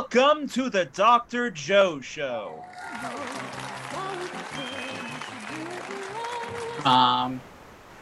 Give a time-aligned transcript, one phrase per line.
[0.00, 1.50] Welcome to the Dr.
[1.50, 2.64] Joe Show.
[6.86, 7.38] Um,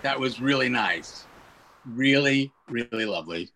[0.02, 1.26] that was really nice.
[1.84, 3.50] Really, really lovely.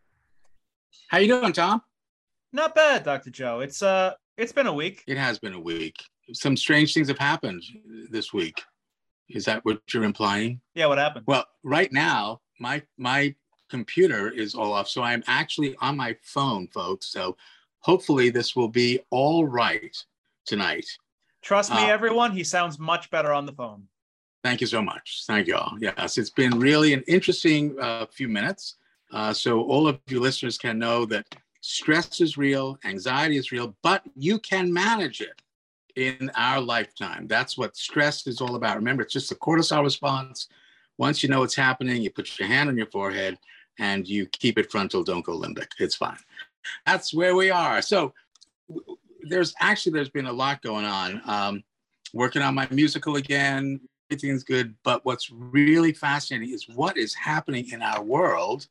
[1.07, 1.83] How you doing, Tom?
[2.53, 3.31] Not bad, Dr.
[3.31, 3.61] Joe.
[3.61, 5.05] It's uh it's been a week.
[5.07, 5.95] It has been a week.
[6.33, 7.63] Some strange things have happened
[8.11, 8.61] this week.
[9.29, 10.61] Is that what you're implying?
[10.75, 11.27] Yeah, what happened?
[11.29, 13.37] Well, right now, my my
[13.71, 17.07] computer is all off, so I'm actually on my phone, folks.
[17.13, 17.37] So
[17.83, 19.97] hopefully this will be all right
[20.47, 20.87] tonight.
[21.43, 23.87] Trust me, Uh, everyone, he sounds much better on the phone.
[24.43, 25.23] Thank you so much.
[25.27, 25.77] Thank you all.
[25.81, 28.77] Yes, it's been really an interesting uh, few minutes.
[29.13, 31.27] Uh, so all of you listeners can know that
[31.61, 35.43] stress is real, anxiety is real, but you can manage it
[35.95, 37.27] in our lifetime.
[37.29, 38.77] That's what stress is all about.
[38.77, 40.49] Remember, it's just a cortisol response.
[40.99, 43.39] Once you know what's happening, you put your hand on your forehead
[43.79, 45.69] and you keep it frontal, don't go limbic.
[45.79, 46.19] It's fine.
[46.87, 47.83] That's where we are.
[47.83, 48.13] So
[49.23, 51.23] there's actually there's been a lot going on.
[51.27, 51.65] Um,
[52.13, 54.75] working on my musical again, everything's good.
[54.83, 58.69] But what's really fascinating is what is happening in our world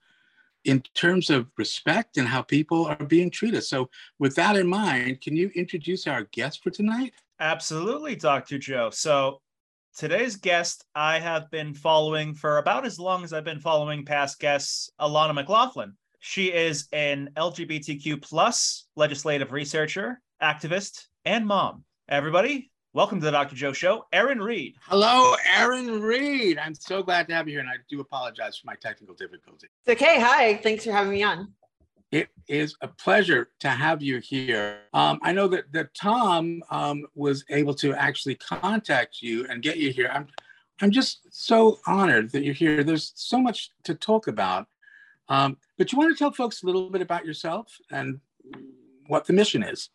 [0.65, 3.63] in terms of respect and how people are being treated.
[3.63, 7.13] So, with that in mind, can you introduce our guest for tonight?
[7.39, 8.59] Absolutely, Dr.
[8.59, 8.91] Joe.
[8.91, 9.41] So
[9.97, 14.39] today's guest I have been following for about as long as I've been following past
[14.39, 15.97] guests, Alana McLaughlin.
[16.23, 21.83] She is an LGBTQ plus legislative researcher, activist, and mom.
[22.07, 23.55] Everybody, welcome to the Dr.
[23.55, 24.05] Joe Show.
[24.13, 24.75] Erin Reed.
[24.83, 26.59] Hello, Erin Reed.
[26.59, 29.65] I'm so glad to have you here, and I do apologize for my technical difficulty.
[29.83, 30.19] It's okay.
[30.19, 30.57] Hi.
[30.57, 31.51] Thanks for having me on.
[32.11, 34.77] It is a pleasure to have you here.
[34.93, 39.77] Um, I know that, that Tom um, was able to actually contact you and get
[39.77, 40.11] you here.
[40.13, 40.27] I'm,
[40.81, 42.83] I'm just so honored that you're here.
[42.83, 44.67] There's so much to talk about.
[45.31, 48.19] Um, but you want to tell folks a little bit about yourself and
[49.07, 49.89] what the mission is?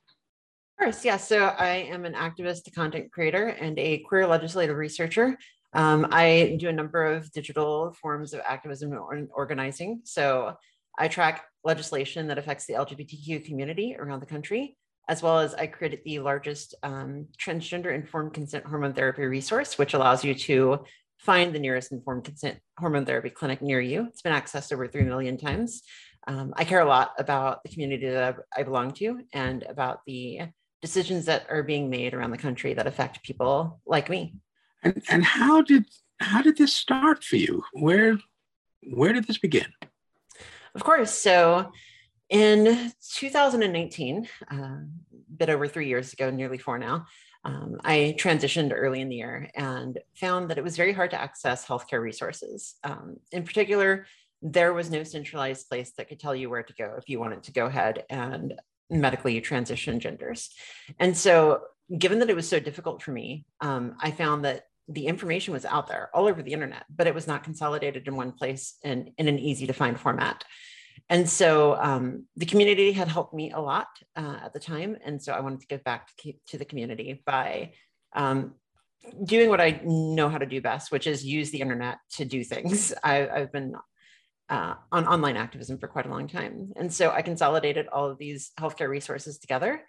[0.79, 1.05] Of course.
[1.05, 1.19] Yeah.
[1.19, 5.37] So I am an activist, a content creator, and a queer legislative researcher.
[5.75, 10.01] Um, I do a number of digital forms of activism and organizing.
[10.05, 10.57] So
[10.99, 15.67] I track legislation that affects the LGBTQ community around the country, as well as I
[15.67, 20.85] created the largest um, transgender informed consent hormone therapy resource, which allows you to
[21.19, 24.06] find the nearest informed consent hormone therapy clinic near you.
[24.06, 25.82] It's been accessed over 3 million times.
[26.27, 30.41] Um, I care a lot about the community that I belong to and about the
[30.82, 34.34] decisions that are being made around the country that affect people like me.
[34.82, 35.84] And, and how did
[36.21, 37.62] how did this start for you?
[37.72, 38.19] Where
[38.93, 39.66] where did this begin?
[40.75, 41.10] Of course.
[41.10, 41.72] So
[42.28, 44.87] in 2019, uh, a
[45.37, 47.06] bit over three years ago, nearly four now,
[47.47, 51.21] um, I transitioned early in the year and found that it was very hard to
[51.21, 52.75] access healthcare resources.
[52.83, 54.07] Um, in particular,
[54.43, 57.45] there was no centralized place that could tell you where to go if you wanted
[57.45, 58.55] to go ahead and
[58.91, 60.51] medically transition genders.
[60.99, 61.62] And so,
[61.97, 65.65] given that it was so difficult for me, um, I found that the information was
[65.65, 69.11] out there all over the internet, but it was not consolidated in one place and
[69.19, 70.43] in an easy to find format.
[71.09, 74.97] And so um, the community had helped me a lot uh, at the time.
[75.05, 77.73] And so I wanted to give back to, the community by
[78.15, 78.55] um,
[79.25, 82.43] doing what I know how to do best, which is use the internet to do
[82.43, 82.93] things.
[83.05, 83.77] I, I've been
[84.49, 86.73] uh, on online activism for quite a long time.
[86.77, 89.83] And so I consolidated all of these healthcare resources together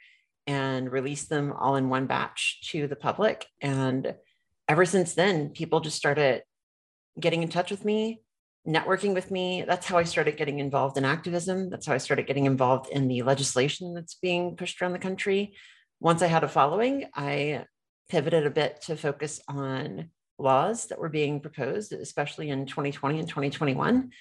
[0.45, 3.45] and released them all in one batch to the public.
[3.61, 4.15] And
[4.67, 6.43] ever since then, people just started
[7.19, 8.21] getting in touch with me,
[8.67, 9.63] networking with me.
[9.65, 11.69] That's how I started getting involved in activism.
[11.69, 15.55] That's how I started getting involved in the legislation that's being pushed around the country.
[15.99, 17.65] Once I had a following, I
[18.09, 23.27] pivoted a bit to focus on laws that were being proposed, especially in 2020 and
[23.27, 24.11] 2021.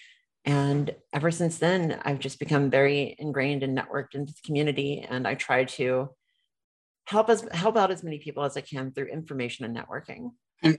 [0.44, 5.04] And ever since then, I've just become very ingrained and networked into the community.
[5.08, 6.10] And I try to
[7.06, 10.31] help us help out as many people as I can through information and networking.
[10.62, 10.79] And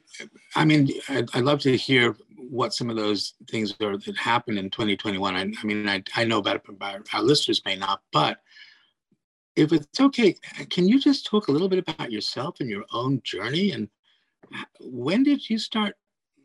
[0.56, 4.58] I mean, I'd, I'd love to hear what some of those things are that happened
[4.58, 5.36] in 2021.
[5.36, 8.02] I, I mean, I, I know about it, but our listeners may not.
[8.12, 8.40] But
[9.56, 10.36] if it's okay,
[10.70, 13.72] can you just talk a little bit about yourself and your own journey?
[13.72, 13.90] And
[14.80, 15.96] when did you start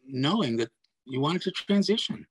[0.06, 0.70] knowing that
[1.04, 2.26] you wanted to transition?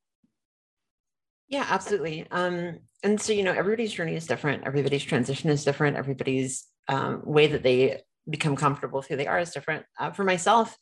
[1.48, 2.26] Yeah, absolutely.
[2.32, 4.64] Um, and so, you know, everybody's journey is different.
[4.66, 5.98] Everybody's transition is different.
[5.98, 9.86] Everybody's um, way that they become comfortable with who they are is different.
[10.00, 10.78] Uh, for myself,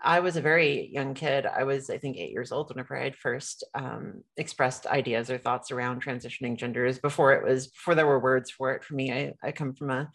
[0.00, 1.44] I was a very young kid.
[1.44, 5.38] I was, I think, eight years old whenever I had first um, expressed ideas or
[5.38, 6.98] thoughts around transitioning genders.
[6.98, 8.84] Before it was, before there were words for it.
[8.84, 10.08] For me, I, I come from a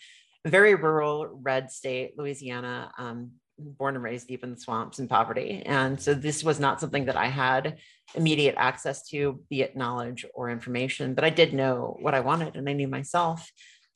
[0.46, 5.64] very rural red state, Louisiana, um, born and raised deep in the swamps and poverty.
[5.66, 7.78] And so this was not something that I had
[8.16, 12.56] immediate access to, be it knowledge or information, but I did know what I wanted
[12.56, 13.50] and I knew myself.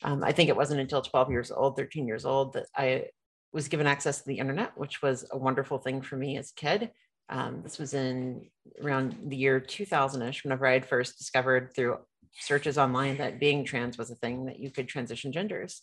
[0.03, 3.05] Um, I think it wasn't until 12 years old, 13 years old, that I
[3.51, 6.59] was given access to the internet, which was a wonderful thing for me as a
[6.59, 6.91] kid.
[7.29, 8.47] Um, this was in
[8.81, 11.97] around the year 2000 ish, whenever I had first discovered through
[12.39, 15.81] searches online that being trans was a thing that you could transition genders.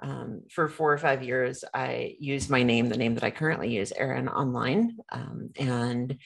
[0.00, 3.72] Um, for four or five years, I used my name, the name that I currently
[3.72, 6.18] use, Erin, online, um, and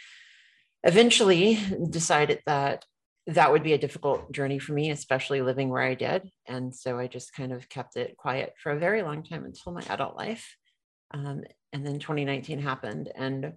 [0.82, 1.58] eventually
[1.90, 2.86] decided that
[3.26, 6.30] that would be a difficult journey for me, especially living where I did.
[6.46, 9.72] And so I just kind of kept it quiet for a very long time until
[9.72, 10.56] my adult life.
[11.12, 11.42] Um,
[11.72, 13.10] and then 2019 happened.
[13.14, 13.54] And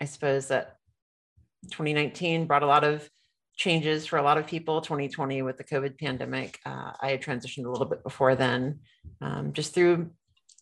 [0.00, 0.76] I suppose that
[1.70, 3.08] 2019 brought a lot of
[3.56, 7.66] changes for a lot of people 2020 with the covid pandemic uh, i had transitioned
[7.66, 8.80] a little bit before then
[9.20, 10.10] um, just through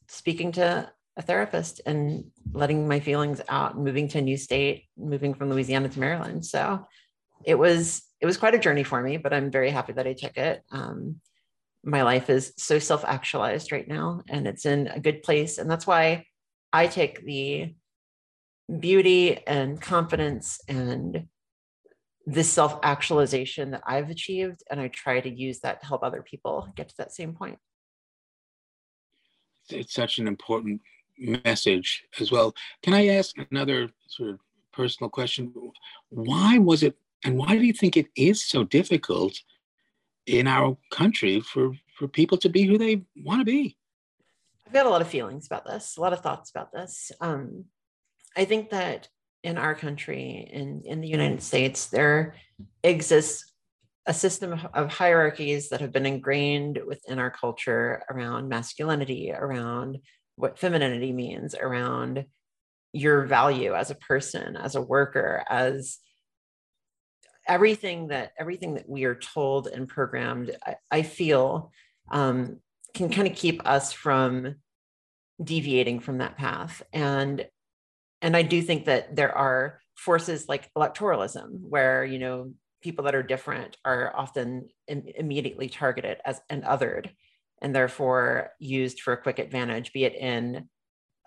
[0.09, 5.35] speaking to a therapist and letting my feelings out moving to a new state moving
[5.35, 6.85] from louisiana to maryland so
[7.45, 10.13] it was it was quite a journey for me but i'm very happy that i
[10.13, 11.17] took it um,
[11.83, 15.87] my life is so self-actualized right now and it's in a good place and that's
[15.87, 16.25] why
[16.73, 17.75] i take the
[18.79, 21.27] beauty and confidence and
[22.27, 24.63] this self actualization that I've achieved.
[24.71, 27.59] And I try to use that to help other people get to that same point.
[29.69, 30.81] It's such an important
[31.19, 32.55] message as well.
[32.83, 34.41] Can I ask another sort of
[34.73, 35.53] personal question?
[36.09, 39.39] Why was it, and why do you think it is so difficult
[40.27, 43.77] in our country for, for people to be who they want to be?
[44.67, 47.11] I've got a lot of feelings about this, a lot of thoughts about this.
[47.21, 47.65] Um,
[48.37, 49.09] I think that
[49.43, 52.37] in our country, in, in the United States, there
[52.85, 53.53] exists
[54.07, 59.99] a system of hierarchies that have been ingrained within our culture around masculinity, around
[60.37, 62.25] what femininity means, around
[62.93, 65.99] your value as a person, as a worker, as
[67.51, 70.57] everything that everything that we are told and programmed.
[70.65, 71.73] I, I feel
[72.11, 72.61] um,
[72.95, 74.55] can kind of keep us from
[75.43, 76.83] deviating from that path.
[76.93, 77.47] And
[78.23, 82.53] and I do think that there are forces like electoralism, where you know
[82.83, 87.11] people that are different are often Im- immediately targeted as and othered,
[87.61, 90.69] and therefore used for a quick advantage, be it in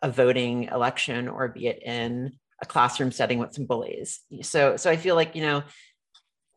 [0.01, 4.21] a voting election or be it in a classroom setting with some bullies.
[4.41, 5.63] So, so I feel like you know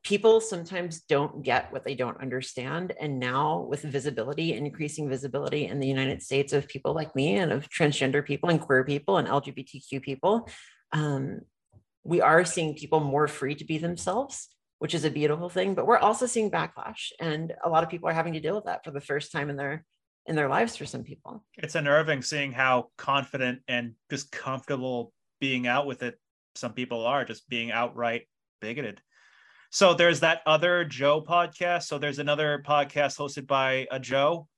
[0.07, 2.95] people sometimes don't get what they don't understand.
[3.01, 7.51] And now, with visibility, increasing visibility in the United States of people like me and
[7.51, 10.49] of transgender people and queer people and LGBTQ people,
[10.93, 11.41] um,
[12.05, 14.49] we are seeing people more free to be themselves,
[14.79, 15.75] which is a beautiful thing.
[15.75, 18.67] But we're also seeing backlash, and a lot of people are having to deal with
[18.67, 19.85] that for the first time in their
[20.27, 21.45] in their lives for some people.
[21.57, 26.17] It's unnerving seeing how confident and just comfortable being out with it
[26.55, 28.29] some people are, just being outright
[28.61, 29.01] bigoted.
[29.71, 31.85] So there's that other Joe podcast.
[31.85, 34.49] So there's another podcast hosted by a Joe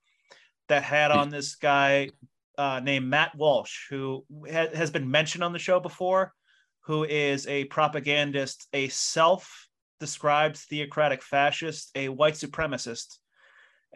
[0.67, 2.09] that had on this guy
[2.57, 6.33] uh, named Matt Walsh, who ha- has been mentioned on the show before,
[6.81, 9.67] who is a propagandist, a self
[9.99, 13.17] described theocratic fascist, a white supremacist.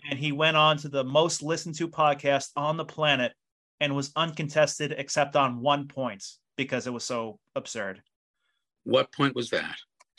[0.10, 3.34] And he went on to the most listened to podcast on the planet
[3.80, 6.24] and was uncontested except on one point
[6.58, 8.02] because it was so absurd.
[8.84, 9.76] What point was that?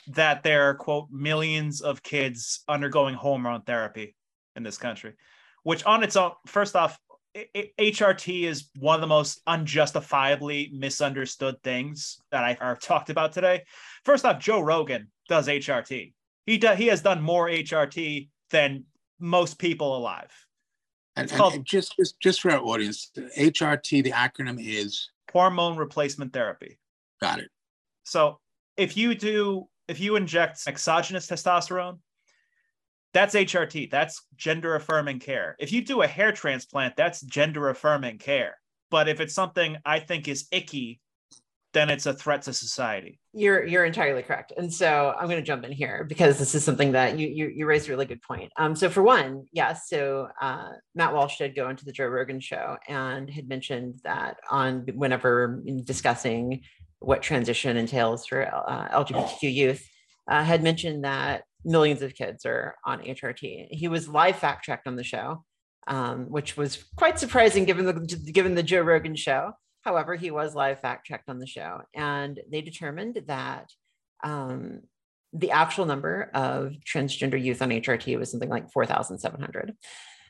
[0.07, 4.15] That there are quote millions of kids undergoing hormone therapy
[4.55, 5.13] in this country
[5.63, 6.97] which on its own first off
[7.77, 13.63] HRT is one of the most unjustifiably misunderstood things that I have talked about today.
[14.05, 16.13] First off, Joe Rogan does HRT.
[16.45, 18.85] He does, he has done more HRT than
[19.19, 20.31] most people alive.
[21.17, 26.33] And, called, and just, just just for our audience, HRT, the acronym is hormone replacement
[26.33, 26.77] therapy.
[27.21, 27.49] Got it.
[28.03, 28.39] So
[28.77, 31.99] if you do if you inject exogenous testosterone,
[33.13, 33.89] that's HRT.
[33.89, 35.55] That's gender affirming care.
[35.57, 38.57] If you do a hair transplant, that's gender affirming care.
[38.91, 40.99] But if it's something I think is icky,
[41.75, 43.19] then it's a threat to society.
[43.33, 44.53] You're you're entirely correct.
[44.57, 47.47] And so I'm going to jump in here because this is something that you you,
[47.47, 48.51] you raised a really good point.
[48.57, 52.39] Um, so for one, yes, so uh, Matt Walsh did go into the Joe Rogan
[52.39, 56.61] show and had mentioned that on whenever discussing
[57.05, 59.87] what transition entails for uh, LGBTQ youth,
[60.29, 63.67] uh, had mentioned that millions of kids are on HRT.
[63.69, 65.43] He was live fact checked on the show,
[65.87, 69.51] um, which was quite surprising given the given the Joe Rogan show.
[69.81, 73.69] However, he was live fact checked on the show, and they determined that
[74.23, 74.81] um,
[75.31, 79.73] the actual number of transgender youth on HRT was something like 4,700.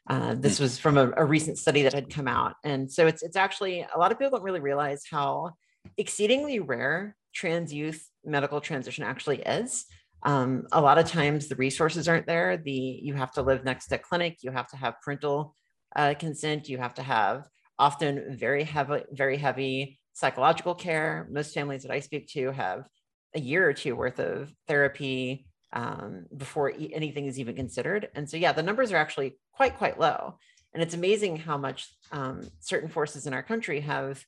[0.08, 0.64] Uh, this hmm.
[0.64, 2.54] was from a, a, recent study that had come out.
[2.64, 5.54] And so it's, it's actually, a lot of people don't really realize how
[5.98, 9.86] exceedingly rare trans youth medical transition actually is.
[10.24, 12.58] Um, a lot of times the resources aren't there.
[12.58, 15.56] The you have to live next to a clinic, you have to have parental
[15.96, 21.28] uh, consent, you have to have often very heavy, very heavy psychological care.
[21.30, 22.88] Most families that I speak to have
[23.36, 28.08] a year or two worth of therapy um, before anything is even considered.
[28.16, 30.38] And so, yeah, the numbers are actually quite, quite low.
[30.74, 34.24] And it's amazing how much um, certain forces in our country have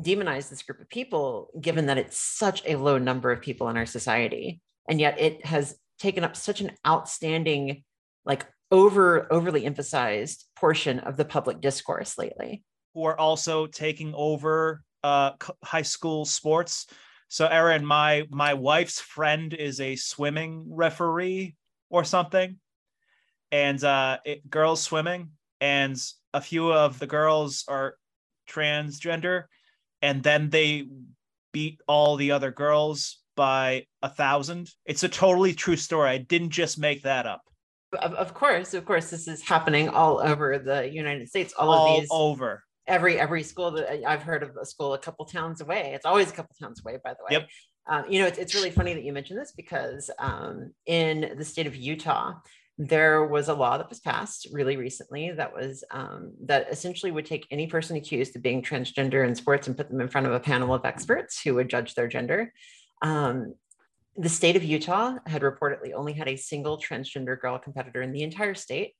[0.00, 3.76] demonized this group of people, given that it's such a low number of people in
[3.76, 4.60] our society.
[4.88, 7.84] And yet it has taken up such an outstanding,
[8.24, 12.62] like over overly emphasized portion of the public discourse lately.
[12.94, 15.32] Who are also taking over uh,
[15.62, 16.86] high school sports
[17.32, 21.56] so Erin, my my wife's friend is a swimming referee
[21.88, 22.58] or something,
[23.50, 25.96] and uh, it, girls swimming, and
[26.34, 27.96] a few of the girls are
[28.46, 29.44] transgender,
[30.02, 30.86] and then they
[31.52, 34.68] beat all the other girls by a thousand.
[34.84, 36.10] It's a totally true story.
[36.10, 37.42] I didn't just make that up.
[37.98, 41.54] Of, of course, of course, this is happening all over the United States.
[41.54, 44.98] All, all of these over every every school that I've heard of a school a
[44.98, 45.92] couple towns away.
[45.94, 47.32] It's always a couple towns away, by the way.
[47.32, 47.48] Yep.
[47.88, 51.44] Um, you know, it's, it's really funny that you mentioned this because um, in the
[51.44, 52.34] state of Utah,
[52.78, 57.26] there was a law that was passed really recently that was um, that essentially would
[57.26, 60.32] take any person accused of being transgender in sports and put them in front of
[60.32, 62.52] a panel of experts who would judge their gender.
[63.02, 63.54] Um,
[64.16, 68.22] the state of Utah had reportedly only had a single transgender girl competitor in the
[68.22, 68.94] entire state.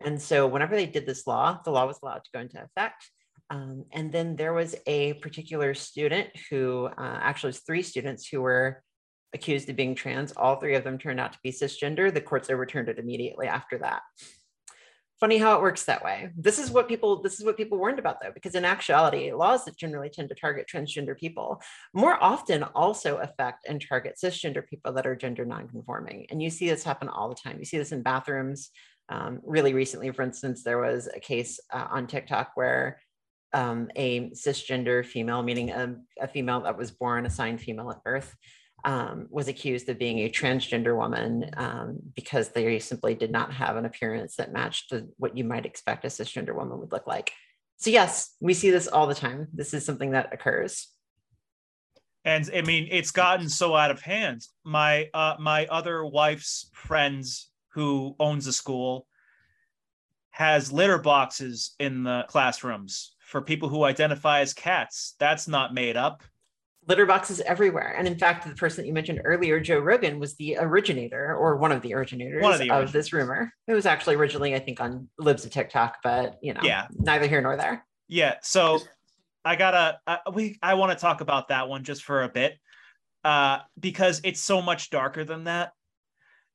[0.00, 3.10] And so, whenever they did this law, the law was allowed to go into effect.
[3.50, 8.40] Um, and then there was a particular student who uh, actually was three students who
[8.40, 8.82] were
[9.34, 10.32] accused of being trans.
[10.32, 12.12] All three of them turned out to be cisgender.
[12.12, 14.02] The courts overturned it immediately after that.
[15.20, 16.30] Funny how it works that way.
[16.36, 19.64] This is what people this is what people warned about though, because in actuality, laws
[19.64, 21.62] that generally tend to target transgender people
[21.94, 26.26] more often also affect and target cisgender people that are gender nonconforming.
[26.30, 27.58] And you see this happen all the time.
[27.58, 28.70] You see this in bathrooms.
[29.08, 32.98] Um, really recently, for instance, there was a case uh, on TikTok where
[33.54, 38.34] um, a cisgender female, meaning a, a, female that was born assigned female at birth,
[38.84, 43.76] um, was accused of being a transgender woman um, because they simply did not have
[43.76, 47.32] an appearance that matched the, what you might expect a cisgender woman would look like.
[47.78, 49.48] So, yes, we see this all the time.
[49.52, 50.88] This is something that occurs.
[52.24, 54.46] And I mean, it's gotten so out of hand.
[54.64, 59.06] My uh, my other wife's friends who owns a school
[60.30, 65.14] has litter boxes in the classrooms for people who identify as cats.
[65.18, 66.22] That's not made up.
[66.86, 67.94] Litter boxes everywhere.
[67.96, 71.56] And in fact, the person that you mentioned earlier, Joe Rogan, was the originator or
[71.56, 73.52] one of the originators one of, the of this rumor.
[73.66, 77.26] It was actually originally, I think, on Libs of TikTok, but you know, yeah, neither
[77.26, 77.86] here nor there.
[78.08, 78.34] Yeah.
[78.42, 78.80] So
[79.44, 82.58] I gotta uh, we I want to talk about that one just for a bit.
[83.24, 85.72] Uh, because it's so much darker than that.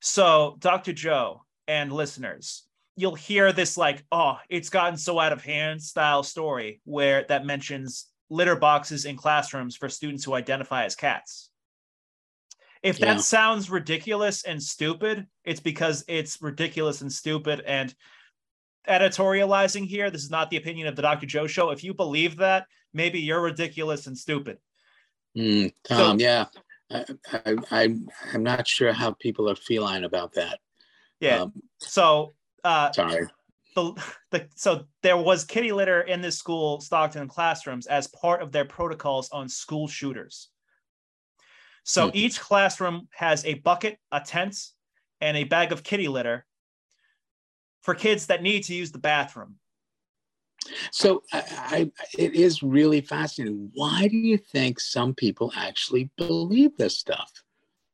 [0.01, 0.93] So, Dr.
[0.93, 2.63] Joe and listeners,
[2.95, 7.45] you'll hear this like, oh, it's gotten so out of hand style story where that
[7.45, 11.49] mentions litter boxes in classrooms for students who identify as cats.
[12.81, 13.21] If that yeah.
[13.21, 17.61] sounds ridiculous and stupid, it's because it's ridiculous and stupid.
[17.65, 17.93] And
[18.87, 21.25] editorializing here, this is not the opinion of the Dr.
[21.25, 21.71] Joe show.
[21.71, 24.59] If you believe that, maybe you're ridiculous and stupid.
[25.37, 26.45] Mm, Tom, so, yeah.
[26.91, 27.95] I, I,
[28.33, 30.59] I'm not sure how people are feline about that.
[31.19, 31.41] Yeah.
[31.41, 32.33] Um, so
[32.63, 33.27] uh, Sorry.
[33.83, 38.51] The, the, so there was kitty litter in this school, Stockton classrooms, as part of
[38.51, 40.49] their protocols on school shooters.
[41.83, 42.11] So hmm.
[42.13, 44.57] each classroom has a bucket, a tent,
[45.21, 46.45] and a bag of kitty litter
[47.81, 49.55] for kids that need to use the bathroom.
[50.91, 53.71] So I, I, it is really fascinating.
[53.73, 57.31] Why do you think some people actually believe this stuff?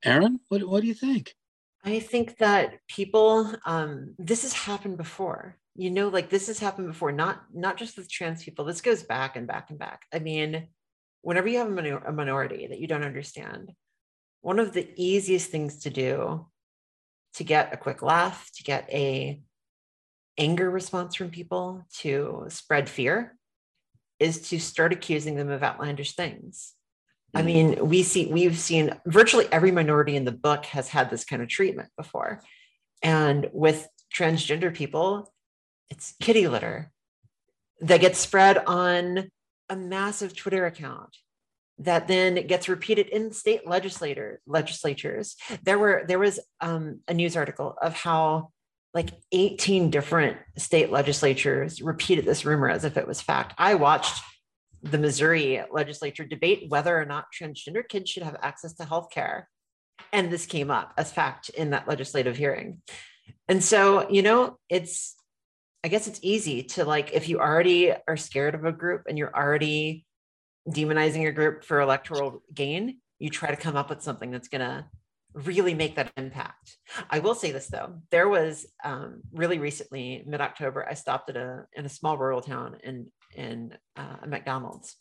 [0.03, 1.35] Erin, what, what do you think?
[1.83, 5.57] I think that people, um, this has happened before.
[5.75, 7.11] You know, like this has happened before.
[7.11, 8.65] Not not just with trans people.
[8.65, 10.03] This goes back and back and back.
[10.13, 10.67] I mean,
[11.21, 13.73] whenever you have a, minor- a minority that you don't understand,
[14.41, 16.47] one of the easiest things to do
[17.33, 19.41] to get a quick laugh, to get a
[20.37, 23.37] anger response from people, to spread fear,
[24.19, 26.73] is to start accusing them of outlandish things.
[27.33, 27.45] I mm.
[27.45, 31.41] mean, we see we've seen virtually every minority in the book has had this kind
[31.41, 32.41] of treatment before.
[33.01, 35.33] And with transgender people,
[35.89, 36.91] it's kitty litter
[37.81, 39.29] that gets spread on
[39.69, 41.17] a massive Twitter account
[41.79, 45.35] that then gets repeated in state legislator legislatures.
[45.63, 48.51] There were there was um, a news article of how
[48.93, 53.53] like 18 different state legislatures repeated this rumor as if it was fact.
[53.57, 54.23] I watched
[54.81, 59.49] the Missouri legislature debate whether or not transgender kids should have access to health care.
[60.13, 62.81] And this came up as fact in that legislative hearing.
[63.49, 65.15] And so, you know, it's,
[65.85, 69.19] I guess it's easy to like, if you already are scared of a group and
[69.19, 70.03] you're already
[70.67, 74.61] demonizing your group for electoral gain, you try to come up with something that's going
[74.61, 74.83] to
[75.33, 76.77] really make that impact.
[77.07, 81.37] I will say this though, there was um, really recently, mid October, I stopped at
[81.37, 84.95] a in a small rural town in in uh, a McDonald's,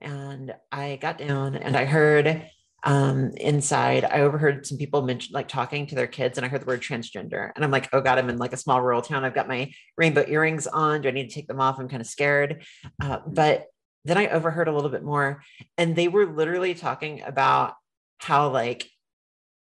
[0.00, 2.50] and I got down and I heard
[2.84, 6.60] um, inside, I overheard some people mention like talking to their kids, and I heard
[6.60, 9.24] the word transgender, and I'm like, oh god, I'm in like a small rural town.
[9.24, 11.00] I've got my rainbow earrings on.
[11.00, 11.78] Do I need to take them off?
[11.78, 12.64] I'm kind of scared,
[13.02, 13.66] uh, but
[14.04, 15.42] then I overheard a little bit more,
[15.78, 17.74] and they were literally talking about
[18.18, 18.90] how like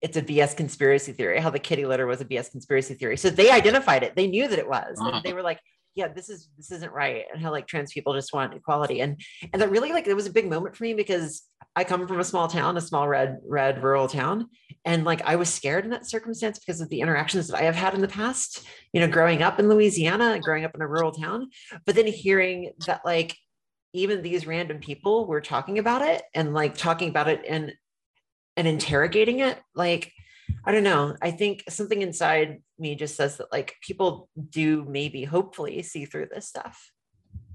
[0.01, 3.17] it's a BS conspiracy theory, how the kitty litter was a BS conspiracy theory.
[3.17, 4.17] So they identified it.
[4.17, 4.99] They knew that it was.
[5.23, 5.61] They were like,
[5.95, 7.25] yeah, this is this isn't right.
[7.33, 9.01] And how like trans people just want equality.
[9.01, 9.21] And
[9.53, 11.43] and that really like it was a big moment for me because
[11.77, 14.49] I come from a small town, a small red, red rural town.
[14.85, 17.75] And like I was scared in that circumstance because of the interactions that I have
[17.75, 20.89] had in the past, you know, growing up in Louisiana, and growing up in a
[20.89, 21.51] rural town.
[21.85, 23.37] But then hearing that like
[23.93, 27.73] even these random people were talking about it and like talking about it and
[28.57, 30.13] and interrogating it like
[30.65, 35.25] i don't know i think something inside me just says that like people do maybe
[35.25, 36.91] hopefully see through this stuff.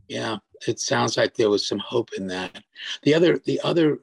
[0.07, 2.63] Yeah it sounds like there was some hope in that.
[3.03, 3.99] The other the other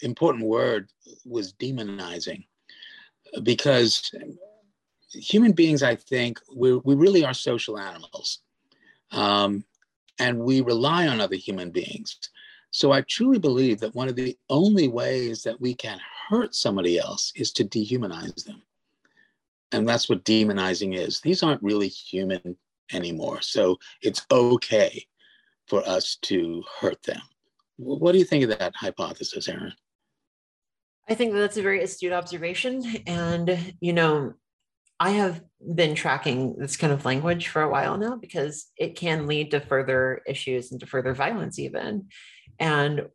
[0.00, 0.90] important word
[1.24, 2.46] was demonizing
[3.42, 4.10] because
[5.12, 8.40] human beings i think we we really are social animals
[9.12, 9.64] um,
[10.18, 12.18] and we rely on other human beings.
[12.70, 16.98] So I truly believe that one of the only ways that we can hurt somebody
[16.98, 18.62] else is to dehumanize them.
[19.72, 21.20] And that's what demonizing is.
[21.20, 22.56] These aren't really human
[22.92, 23.40] anymore.
[23.40, 25.06] So it's okay
[25.66, 27.20] for us to hurt them.
[27.78, 29.72] What do you think of that hypothesis, Erin?
[31.08, 32.84] I think that's a very astute observation.
[33.06, 34.34] And, you know,
[35.00, 35.42] I have
[35.74, 39.60] been tracking this kind of language for a while now because it can lead to
[39.60, 42.08] further issues and to further violence, even.
[42.60, 43.08] And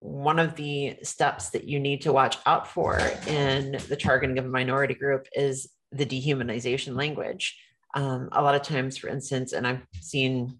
[0.00, 4.44] one of the steps that you need to watch out for in the targeting of
[4.44, 7.58] a minority group is the dehumanization language.
[7.94, 10.58] Um, a lot of times, for instance, and I've seen,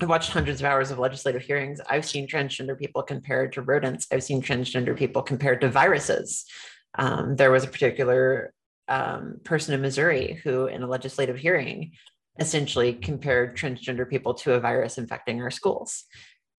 [0.00, 1.80] I've watched hundreds of hours of legislative hearings.
[1.88, 4.06] I've seen transgender people compared to rodents.
[4.10, 6.44] I've seen transgender people compared to viruses.
[6.98, 8.52] Um, there was a particular
[8.88, 11.92] um, person in Missouri who, in a legislative hearing,
[12.38, 16.04] essentially compared transgender people to a virus infecting our schools.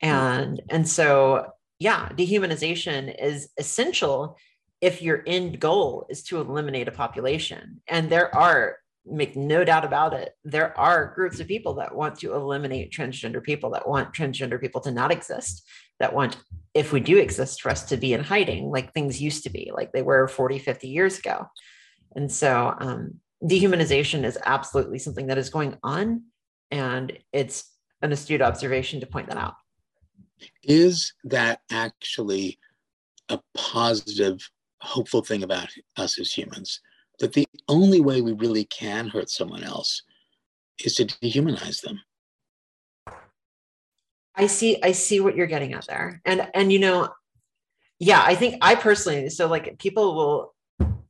[0.02, 0.10] Hmm.
[0.10, 1.48] And, and so,
[1.80, 4.38] yeah, dehumanization is essential
[4.82, 7.82] if your end goal is to eliminate a population.
[7.88, 12.20] And there are, make no doubt about it, there are groups of people that want
[12.20, 15.68] to eliminate transgender people, that want transgender people to not exist,
[16.00, 16.38] that want,
[16.74, 19.72] if we do exist, for us to be in hiding like things used to be,
[19.74, 21.48] like they were 40, 50 years ago.
[22.16, 26.24] And so um, dehumanization is absolutely something that is going on.
[26.72, 29.56] And it's an astute observation to point that out.
[30.64, 32.60] Is that actually
[33.30, 34.50] a positive,
[34.82, 36.82] hopeful thing about us as humans?
[37.20, 40.04] That the only way we really can hurt someone else
[40.84, 42.00] is to dehumanize them.
[44.36, 46.22] I see, I see what you're getting at there.
[46.26, 47.10] And and you know,
[48.00, 50.54] yeah, I think I personally, so like people will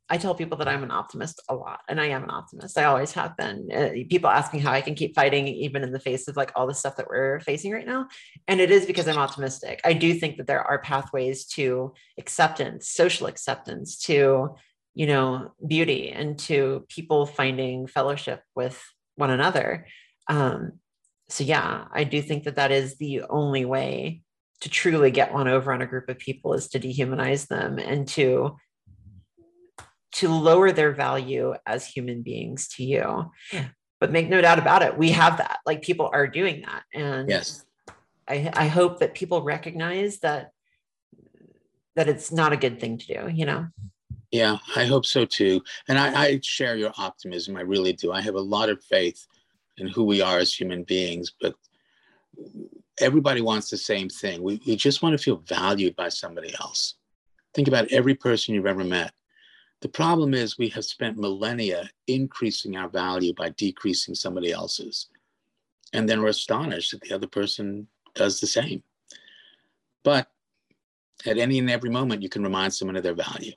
[0.10, 2.78] I tell people that I'm an optimist a lot, and I am an optimist.
[2.78, 3.70] I always have been.
[3.74, 6.52] Uh, people ask me how I can keep fighting, even in the face of like
[6.56, 8.08] all the stuff that we're facing right now.
[8.48, 9.82] And it is because I'm optimistic.
[9.84, 14.56] I do think that there are pathways to acceptance, social acceptance, to
[14.96, 18.82] you know beauty, and to people finding fellowship with
[19.16, 19.88] one another.
[20.30, 20.80] Um,
[21.30, 24.22] so yeah, I do think that that is the only way
[24.62, 28.08] to truly get one over on a group of people is to dehumanize them and
[28.08, 28.56] to
[30.14, 33.32] to lower their value as human beings to you.
[34.00, 35.60] But make no doubt about it, we have that.
[35.66, 36.84] Like people are doing that.
[36.94, 37.66] And yes,
[38.28, 40.52] I, I hope that people recognize that
[41.96, 43.68] that it's not a good thing to do, you know?
[44.32, 45.64] Yeah, I hope so too.
[45.88, 47.58] And I, I share your optimism.
[47.58, 48.12] I really do.
[48.12, 49.26] I have a lot of faith
[49.78, 51.56] in who we are as human beings, but
[53.00, 54.44] everybody wants the same thing.
[54.44, 56.96] We, we just want to feel valued by somebody else.
[57.56, 59.12] Think about every person you've ever met.
[59.82, 65.08] The problem is we have spent millennia increasing our value by decreasing somebody else's.
[65.94, 68.84] And then we're astonished that the other person does the same.
[70.04, 70.32] But
[71.26, 73.54] at any and every moment, you can remind someone of their value.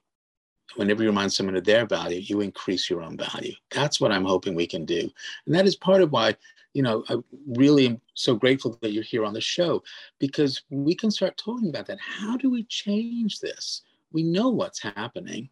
[0.76, 3.54] Whenever you remind someone of their value, you increase your own value.
[3.70, 5.10] That's what I'm hoping we can do.
[5.46, 6.36] And that is part of why,
[6.74, 9.82] you know, I really am so grateful that you're here on the show
[10.18, 11.98] because we can start talking about that.
[12.00, 13.82] How do we change this?
[14.12, 15.48] We know what's happening,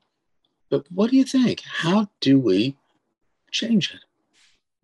[0.70, 1.62] but what do you think?
[1.62, 2.76] How do we
[3.50, 4.00] change it?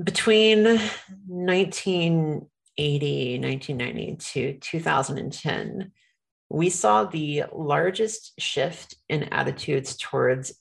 [0.03, 5.92] Between 1980, 1990 to 2010,
[6.49, 10.55] we saw the largest shift in attitudes towards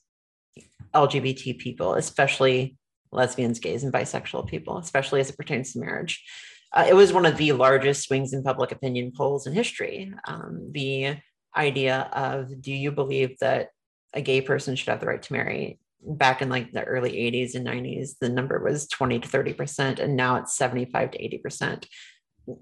[0.94, 2.78] LGBT people, especially
[3.12, 6.24] lesbians, gays, and bisexual people, especially as it pertains to marriage.
[6.72, 10.12] Uh, it was one of the largest swings in public opinion polls in history.
[10.28, 11.18] Um, the
[11.56, 13.70] idea of do you believe that
[14.14, 15.80] a gay person should have the right to marry?
[16.06, 20.16] Back in like the early 80s and 90s, the number was 20 to 30%, and
[20.16, 21.86] now it's 75 to 80%.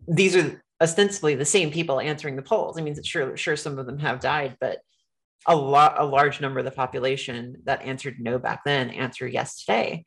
[0.07, 2.77] These are ostensibly the same people answering the polls.
[2.77, 4.79] I mean, sure, sure, some of them have died, but
[5.47, 9.63] a lot, a large number of the population that answered no back then answer yes
[9.63, 10.05] today.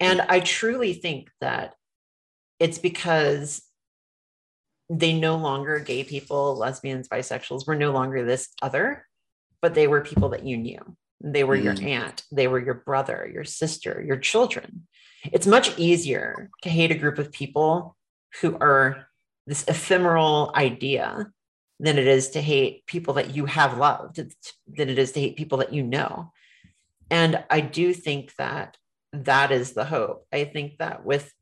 [0.00, 1.74] And I truly think that
[2.60, 3.62] it's because
[4.88, 9.04] they no longer gay people, lesbians, bisexuals were no longer this other,
[9.60, 10.80] but they were people that you knew.
[11.20, 11.64] They were mm.
[11.64, 14.86] your aunt, they were your brother, your sister, your children.
[15.24, 17.96] It's much easier to hate a group of people
[18.40, 19.06] who are
[19.46, 21.32] this ephemeral idea
[21.80, 25.36] than it is to hate people that you have loved, than it is to hate
[25.36, 26.32] people that you know.
[27.10, 28.76] And I do think that
[29.12, 30.26] that is the hope.
[30.32, 31.32] I think that with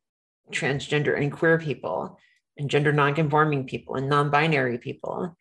[0.53, 2.19] transgender and queer people
[2.57, 5.37] and gender nonconforming people and non-binary people,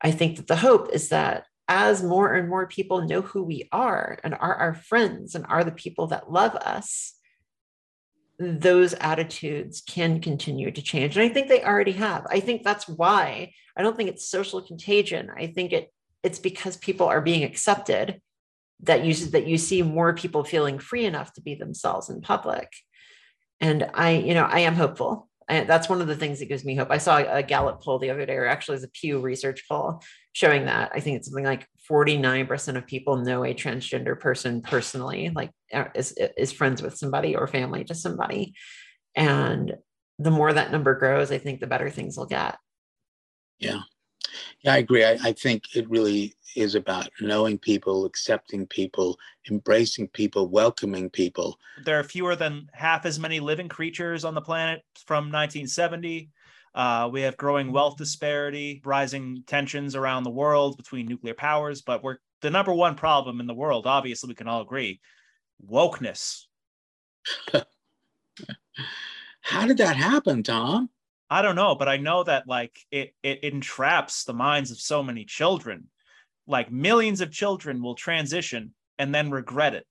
[0.00, 3.68] I think that the hope is that as more and more people know who we
[3.70, 7.14] are and are our friends and are the people that love us,
[8.38, 11.16] those attitudes can continue to change.
[11.16, 12.26] And I think they already have.
[12.30, 15.30] I think that's why I don't think it's social contagion.
[15.36, 15.92] I think it
[16.24, 18.20] it's because people are being accepted
[18.82, 22.72] that you that you see more people feeling free enough to be themselves in public.
[23.60, 25.27] And I, you know, I am hopeful.
[25.48, 26.90] And that's one of the things that gives me hope.
[26.90, 30.02] I saw a Gallup poll the other day, or actually it's a Pew Research poll
[30.32, 35.30] showing that I think it's something like 49% of people know a transgender person personally,
[35.34, 38.54] like uh, is, is friends with somebody or family to somebody.
[39.14, 39.74] And
[40.18, 42.56] the more that number grows, I think the better things will get.
[43.58, 43.80] Yeah.
[44.62, 45.04] Yeah, I agree.
[45.04, 49.18] I, I think it really is about knowing people, accepting people,
[49.50, 51.58] embracing people, welcoming people.
[51.84, 56.30] There are fewer than half as many living creatures on the planet from 1970
[56.74, 62.02] uh, we have growing wealth disparity, rising tensions around the world between nuclear powers, but
[62.04, 63.84] we're the number one problem in the world.
[63.84, 65.00] Obviously, we can all agree
[65.68, 66.44] wokeness.
[69.40, 70.90] How did that happen, Tom?
[71.30, 75.02] I don't know, but I know that like it, it entraps the minds of so
[75.02, 75.88] many children.
[76.46, 79.86] Like millions of children will transition and then regret it.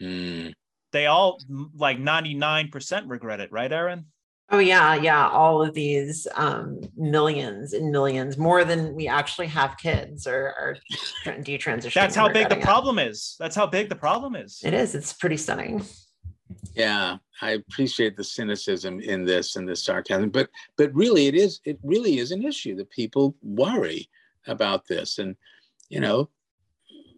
[0.00, 0.54] Mm.
[0.92, 1.40] They all
[1.74, 4.06] like 99% regret it, right, Erin?
[4.50, 5.28] Oh yeah, yeah.
[5.28, 10.76] All of these um, millions and millions, more than we actually have kids or are
[11.24, 11.94] detransitioning.
[11.94, 13.36] That's how big the problem is.
[13.38, 14.60] That's how big the problem is.
[14.62, 14.94] It is.
[14.94, 15.82] It's pretty stunning.
[16.74, 21.60] Yeah, I appreciate the cynicism in this and the sarcasm, but but really, it is
[21.64, 24.08] it really is an issue that people worry
[24.46, 25.36] about this, and
[25.88, 26.28] you know,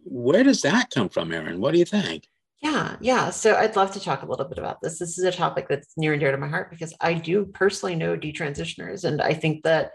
[0.03, 1.61] where does that come from, Erin?
[1.61, 2.27] What do you think?
[2.61, 3.29] Yeah, yeah.
[3.29, 4.97] So I'd love to talk a little bit about this.
[4.97, 7.95] This is a topic that's near and dear to my heart because I do personally
[7.95, 9.03] know detransitioners.
[9.03, 9.91] And I think that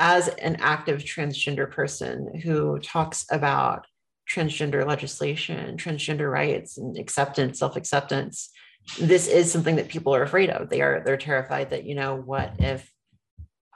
[0.00, 3.86] as an active transgender person who talks about
[4.30, 8.50] transgender legislation, transgender rights, and acceptance, self-acceptance,
[8.98, 10.70] this is something that people are afraid of.
[10.70, 12.90] They are they're terrified that, you know, what if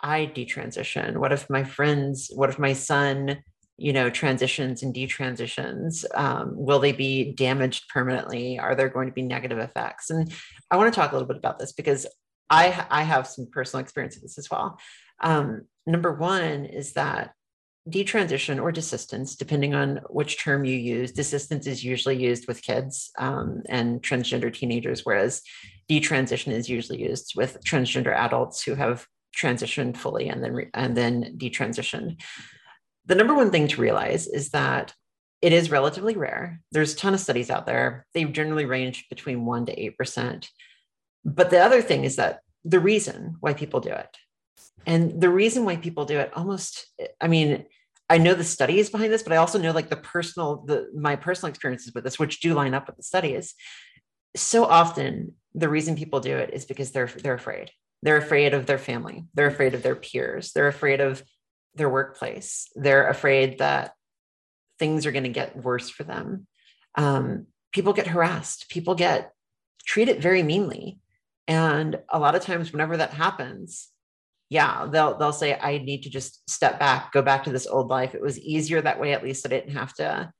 [0.02, 1.16] I detransition?
[1.16, 3.42] What if my friends, what if my son
[3.78, 9.14] you know transitions and detransitions um, will they be damaged permanently are there going to
[9.14, 10.32] be negative effects and
[10.70, 12.06] i want to talk a little bit about this because
[12.50, 14.78] i i have some personal experience with this as well
[15.20, 17.32] um, number one is that
[17.88, 23.10] detransition or desistance depending on which term you use desistance is usually used with kids
[23.18, 25.42] um, and transgender teenagers whereas
[25.90, 31.36] detransition is usually used with transgender adults who have transitioned fully and then and then
[31.36, 32.20] detransitioned
[33.06, 34.94] the number one thing to realize is that
[35.40, 36.60] it is relatively rare.
[36.70, 38.06] There's a ton of studies out there.
[38.14, 40.46] They generally range between 1% to 8%.
[41.24, 44.16] But the other thing is that the reason why people do it,
[44.86, 46.86] and the reason why people do it almost,
[47.20, 47.64] I mean,
[48.08, 51.16] I know the studies behind this, but I also know like the personal, the my
[51.16, 53.54] personal experiences with this, which do line up with the studies.
[54.36, 57.70] So often, the reason people do it is because they're they're afraid.
[58.02, 59.24] They're afraid of their family.
[59.34, 60.52] They're afraid of their peers.
[60.52, 61.22] They're afraid of
[61.74, 62.68] their workplace.
[62.74, 63.92] They're afraid that
[64.78, 66.46] things are going to get worse for them.
[66.96, 68.68] Um, people get harassed.
[68.68, 69.32] People get
[69.86, 70.98] treated very meanly,
[71.48, 73.88] and a lot of times, whenever that happens,
[74.52, 77.88] yeah, they'll they'll say, I need to just step back, go back to this old
[77.88, 78.14] life.
[78.14, 79.14] It was easier that way.
[79.14, 80.30] At least I didn't have to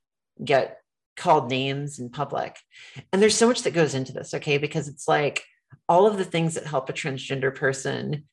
[0.45, 0.77] get
[1.17, 2.59] called names in public.
[3.11, 4.59] And there's so much that goes into this, okay?
[4.59, 5.45] Because it's like
[5.89, 8.25] all of the things that help a transgender person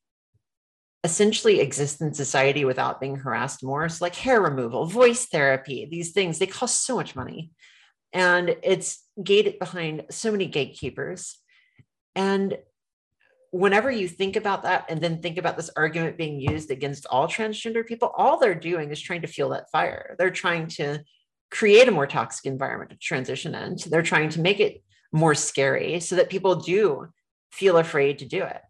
[1.06, 3.88] essentially exist in society without being harassed more.
[3.88, 7.52] So, like hair removal, voice therapy, these things, they cost so much money.
[8.12, 11.38] And it's gated behind so many gatekeepers.
[12.16, 12.58] And
[13.52, 17.28] whenever you think about that and then think about this argument being used against all
[17.28, 20.16] transgender people, all they're doing is trying to fuel that fire.
[20.18, 21.00] They're trying to
[21.52, 23.90] create a more toxic environment to transition into.
[23.90, 27.08] They're trying to make it more scary so that people do
[27.52, 28.62] feel afraid to do it.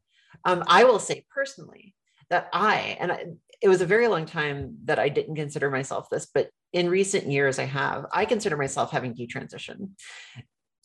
[0.45, 1.95] Um, I will say personally
[2.29, 3.25] that I, and I,
[3.61, 7.27] it was a very long time that I didn't consider myself this, but in recent
[7.27, 9.89] years I have, I consider myself having detransition.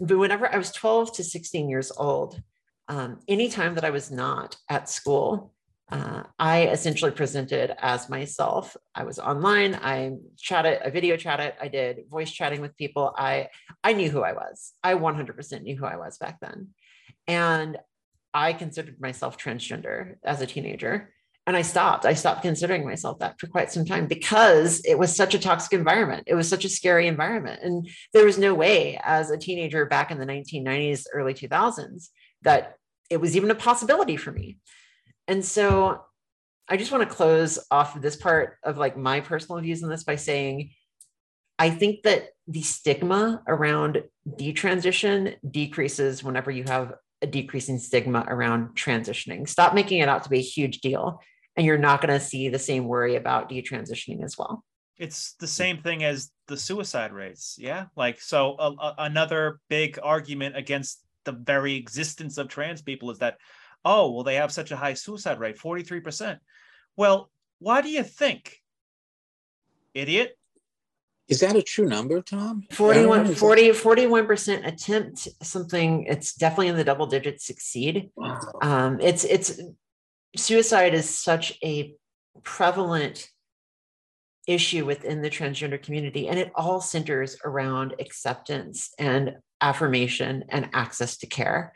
[0.01, 2.43] But whenever I was 12 to 16 years old,
[2.89, 5.55] um, anytime that I was not at school,
[5.91, 8.77] uh, I essentially presented as myself.
[8.95, 9.75] I was online.
[9.75, 11.55] I chatted, I video chatted.
[11.61, 13.15] I did voice chatting with people.
[13.17, 13.49] I
[13.83, 14.73] I knew who I was.
[14.83, 16.69] I 100% knew who I was back then,
[17.27, 17.79] and
[18.33, 21.11] I considered myself transgender as a teenager.
[21.47, 22.07] And I stopped.
[22.07, 25.75] I stopped considering myself that for quite some time because it was such a toxic
[25.75, 26.25] environment.
[26.27, 30.11] It was such a scary environment, and there was no way as a teenager back
[30.11, 32.09] in the 1990s, early 2000s
[32.45, 32.77] that
[33.11, 34.59] it was even a possibility for me.
[35.27, 36.03] And so
[36.69, 40.05] I just want to close off this part of like my personal views on this
[40.05, 40.71] by saying
[41.59, 48.75] I think that the stigma around detransition decreases whenever you have a decreasing stigma around
[48.75, 49.49] transitioning.
[49.49, 51.21] Stop making it out to be a huge deal,
[51.57, 54.65] and you're not going to see the same worry about detransitioning as well.
[54.99, 57.57] It's the same thing as the suicide rates.
[57.59, 57.87] Yeah.
[57.97, 63.19] Like, so a, a, another big argument against the very existence of trans people is
[63.19, 63.39] that
[63.85, 66.39] oh well they have such a high suicide rate 43%
[66.97, 68.61] well why do you think
[69.95, 70.37] idiot?
[71.29, 72.65] Is that a true number tom?
[72.71, 78.11] 41 40 41% attempt something it's definitely in the double digits succeed.
[78.15, 78.41] Wow.
[78.61, 79.59] um, it's it's
[80.37, 81.95] suicide is such a
[82.43, 83.31] prevalent
[84.47, 91.17] issue within the transgender community and it all centers around acceptance and affirmation and access
[91.19, 91.73] to care.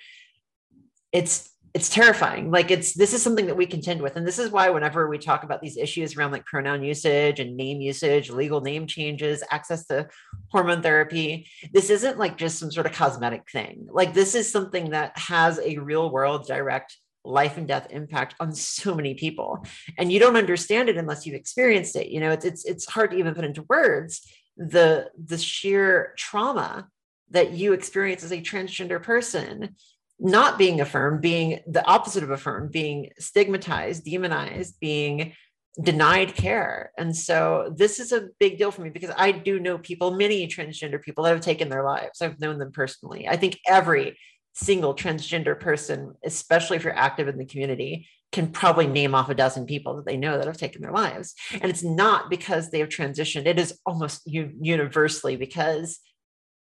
[1.13, 2.51] It's it's terrifying.
[2.51, 5.19] Like it's this is something that we contend with and this is why whenever we
[5.19, 9.87] talk about these issues around like pronoun usage and name usage legal name changes access
[9.87, 10.09] to
[10.51, 13.87] hormone therapy this isn't like just some sort of cosmetic thing.
[13.91, 16.97] Like this is something that has a real world direct
[17.29, 19.65] life and death impact on so many people
[19.97, 23.11] and you don't understand it unless you've experienced it you know it's it's, it's hard
[23.11, 26.89] to even put into words the the sheer trauma
[27.31, 29.75] that you experience as a transgender person
[30.19, 35.35] not being affirmed, being the opposite of affirmed, being stigmatized, demonized, being
[35.81, 36.91] denied care.
[36.99, 40.49] And so this is a big deal for me because I do know people, many
[40.49, 42.21] transgender people that have taken their lives.
[42.21, 43.29] I've known them personally.
[43.29, 44.19] I think every
[44.61, 49.35] single transgender person, especially if you're active in the community, can probably name off a
[49.35, 51.35] dozen people that they know that have taken their lives.
[51.53, 56.01] And it's not because they have transitioned, it is almost universally because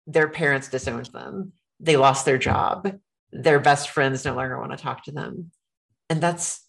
[0.07, 2.99] their parents disowned them, they lost their job,
[3.31, 5.51] their best friends no longer want to talk to them.
[6.09, 6.61] And that's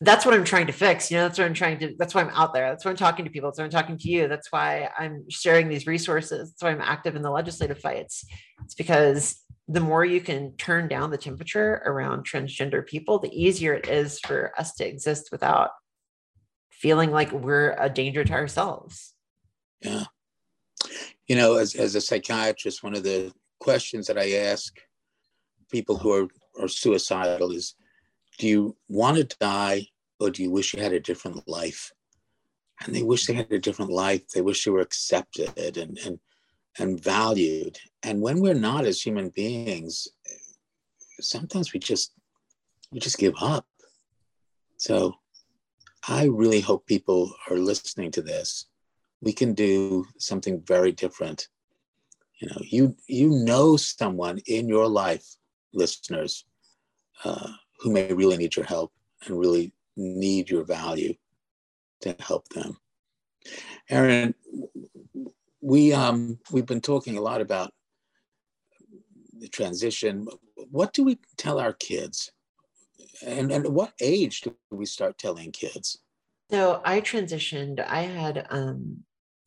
[0.00, 1.10] that's what I'm trying to fix.
[1.10, 2.68] You know, that's what I'm trying to, that's why I'm out there.
[2.68, 3.50] That's why I'm talking to people.
[3.50, 4.28] That's why I'm talking to you.
[4.28, 6.50] That's why I'm sharing these resources.
[6.50, 8.24] That's why I'm active in the legislative fights.
[8.62, 13.74] It's because the more you can turn down the temperature around transgender people, the easier
[13.74, 15.70] it is for us to exist without
[16.70, 19.14] feeling like we're a danger to ourselves.
[19.82, 20.04] Yeah
[21.28, 24.74] you know, as, as a psychiatrist, one of the questions that I ask
[25.70, 26.28] people who are,
[26.60, 27.74] are suicidal is
[28.38, 29.86] do you want to die
[30.18, 31.92] or do you wish you had a different life?
[32.80, 34.28] And they wish they had a different life.
[34.28, 36.18] They wish they were accepted and, and,
[36.78, 37.78] and valued.
[38.02, 40.08] And when we're not as human beings,
[41.20, 42.12] sometimes we just
[42.92, 43.66] we just give up.
[44.76, 45.14] So
[46.06, 48.66] I really hope people are listening to this.
[49.20, 51.48] We can do something very different.
[52.40, 55.26] You know you you know someone in your life
[55.72, 56.44] listeners
[57.24, 58.92] uh, who may really need your help
[59.26, 61.14] and really need your value
[62.02, 62.76] to help them.
[63.90, 64.34] Erin,
[65.60, 67.72] we um we've been talking a lot about
[69.40, 70.26] the transition.
[70.70, 72.30] What do we tell our kids?
[73.24, 75.98] And and what age do we start telling kids?
[76.50, 77.84] So I transitioned.
[77.86, 79.04] I had um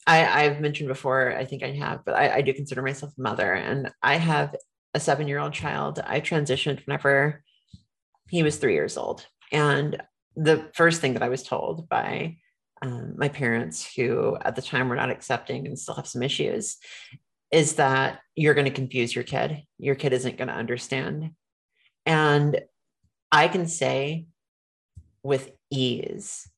[0.07, 3.21] I, I've mentioned before, I think I have, but I, I do consider myself a
[3.21, 4.55] mother and I have
[4.93, 5.99] a seven year old child.
[6.03, 7.43] I transitioned whenever
[8.29, 9.25] he was three years old.
[9.51, 10.01] And
[10.35, 12.37] the first thing that I was told by
[12.81, 16.77] um, my parents, who at the time were not accepting and still have some issues,
[17.51, 19.63] is that you're going to confuse your kid.
[19.77, 21.31] Your kid isn't going to understand.
[22.05, 22.61] And
[23.31, 24.27] I can say
[25.23, 26.49] with ease,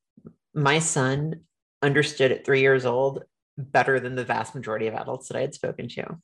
[0.54, 1.42] my son
[1.82, 3.24] understood at three years old
[3.58, 6.18] better than the vast majority of adults that I had spoken to.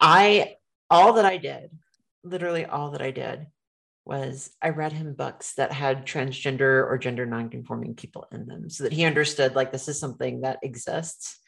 [0.00, 0.56] I,
[0.90, 1.70] all that I did,
[2.22, 3.46] literally all that I did
[4.04, 8.84] was I read him books that had transgender or gender nonconforming people in them so
[8.84, 11.40] that he understood like this is something that exists.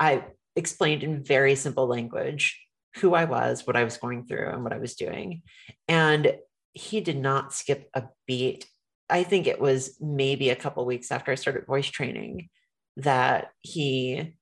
[0.00, 0.24] I
[0.58, 2.60] explained in very simple language
[2.96, 5.42] who I was, what I was going through, and what I was doing.
[5.86, 6.36] And
[6.72, 8.66] he did not skip a beat.
[9.08, 12.48] I think it was maybe a couple weeks after I started voice training
[12.96, 14.34] that he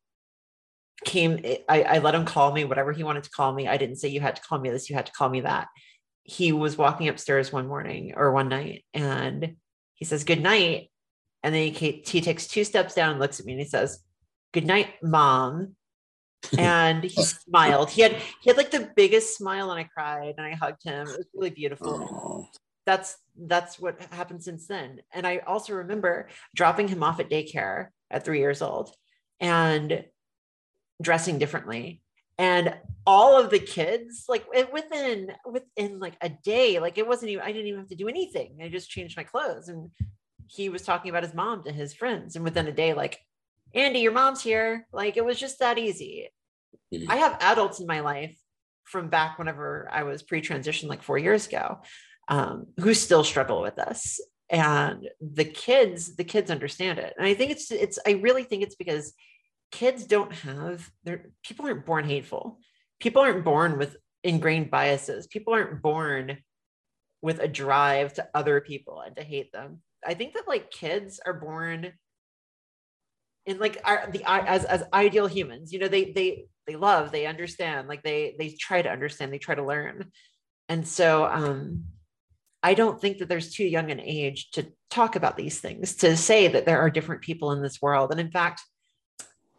[1.05, 3.97] came I, I let him call me whatever he wanted to call me i didn't
[3.97, 5.69] say you had to call me this you had to call me that
[6.23, 9.57] he was walking upstairs one morning or one night and
[9.95, 10.91] he says good night
[11.43, 14.01] and then he, he takes two steps down and looks at me and he says
[14.53, 15.77] good night mom
[16.59, 17.23] and he oh.
[17.23, 17.91] smiled.
[17.91, 21.07] He had he had like the biggest smile and i cried and i hugged him.
[21.09, 22.09] It was really beautiful.
[22.11, 22.49] Oh.
[22.85, 25.01] That's that's what happened since then.
[25.13, 28.95] And i also remember dropping him off at daycare at three years old
[29.41, 30.05] and
[31.03, 32.03] dressing differently.
[32.39, 37.31] And all of the kids like eh, within within like a day like it wasn't
[37.31, 38.59] even i didn't even have to do anything.
[38.63, 39.91] I just changed my clothes and
[40.49, 42.37] he was talking about his mom to his friends.
[42.37, 43.21] And within a day like
[43.75, 44.87] andy your mom's here.
[44.93, 46.29] Like it was just that easy.
[46.95, 47.11] Mm-hmm.
[47.11, 48.39] i have adults in my life
[48.85, 51.81] from back whenever i was pre-transition like four years ago
[52.29, 54.21] um, who still struggle with this.
[54.49, 57.15] And the kids the kids understand it.
[57.19, 59.13] And i think it's it's i really think it's because
[59.73, 62.61] kids don't have their people aren't born hateful.
[63.01, 65.27] People aren't born with ingrained biases.
[65.27, 66.39] People aren't born
[67.23, 69.83] with a drive to other people and to hate them.
[70.07, 71.93] I think that like kids are born
[73.47, 77.27] in like our, the as as ideal humans you know they they they love they
[77.27, 80.11] understand like they they try to understand they try to learn
[80.69, 81.85] and so um
[82.67, 86.17] I don't think that there's too young an age to talk about these things, to
[86.17, 88.11] say that there are different people in this world.
[88.11, 88.61] And in fact,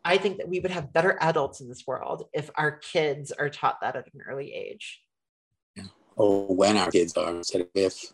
[0.03, 3.49] I think that we would have better adults in this world if our kids are
[3.49, 5.01] taught that at an early age.
[5.77, 5.85] Yeah.
[6.17, 8.11] Or when our kids are instead of if.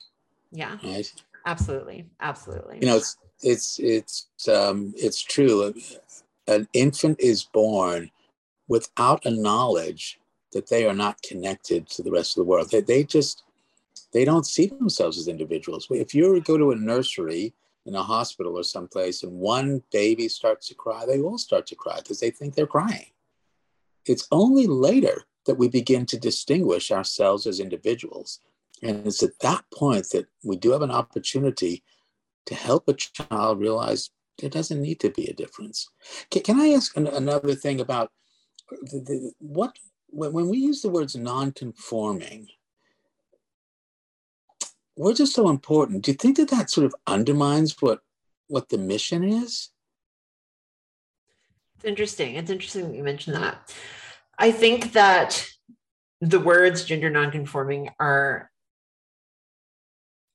[0.52, 0.78] Yeah.
[0.84, 1.12] Right.
[1.46, 2.12] Absolutely.
[2.20, 2.78] Absolutely.
[2.82, 5.74] You know, it's it's it's um it's true.
[6.48, 8.12] An infant is born
[8.68, 10.20] without a knowledge
[10.54, 12.72] that they are not connected to the rest of the world.
[12.72, 13.44] They, they just
[14.14, 15.88] they don't see themselves as individuals.
[15.90, 17.54] If you go to a nursery
[17.86, 21.76] in a hospital or someplace and one baby starts to cry, they all start to
[21.76, 23.08] cry because they think they're crying.
[24.06, 28.40] It's only later that we begin to distinguish ourselves as individuals.
[28.82, 31.84] And it's at that point that we do have an opportunity
[32.46, 35.90] to help a child realize there doesn't need to be a difference.
[36.32, 38.12] Can, can I ask an, another thing about
[38.70, 39.78] the, the, what
[40.10, 42.50] when, when we use the words non-conforming?
[44.96, 46.04] words are so important.
[46.04, 48.00] Do you think that that sort of undermines what
[48.48, 49.70] what the mission is?
[51.76, 52.36] It's interesting.
[52.36, 53.74] It's interesting that you mentioned that.
[54.38, 55.48] I think that
[56.22, 58.52] the words gender nonconforming are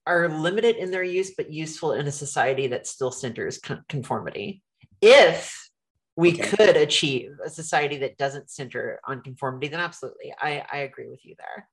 [0.08, 4.62] are limited in their use, but useful in a society that still centers conformity.
[5.02, 5.70] If
[6.16, 6.48] we okay.
[6.48, 11.24] could achieve a society that doesn't center on conformity, then absolutely, I, I agree with
[11.24, 11.68] you there.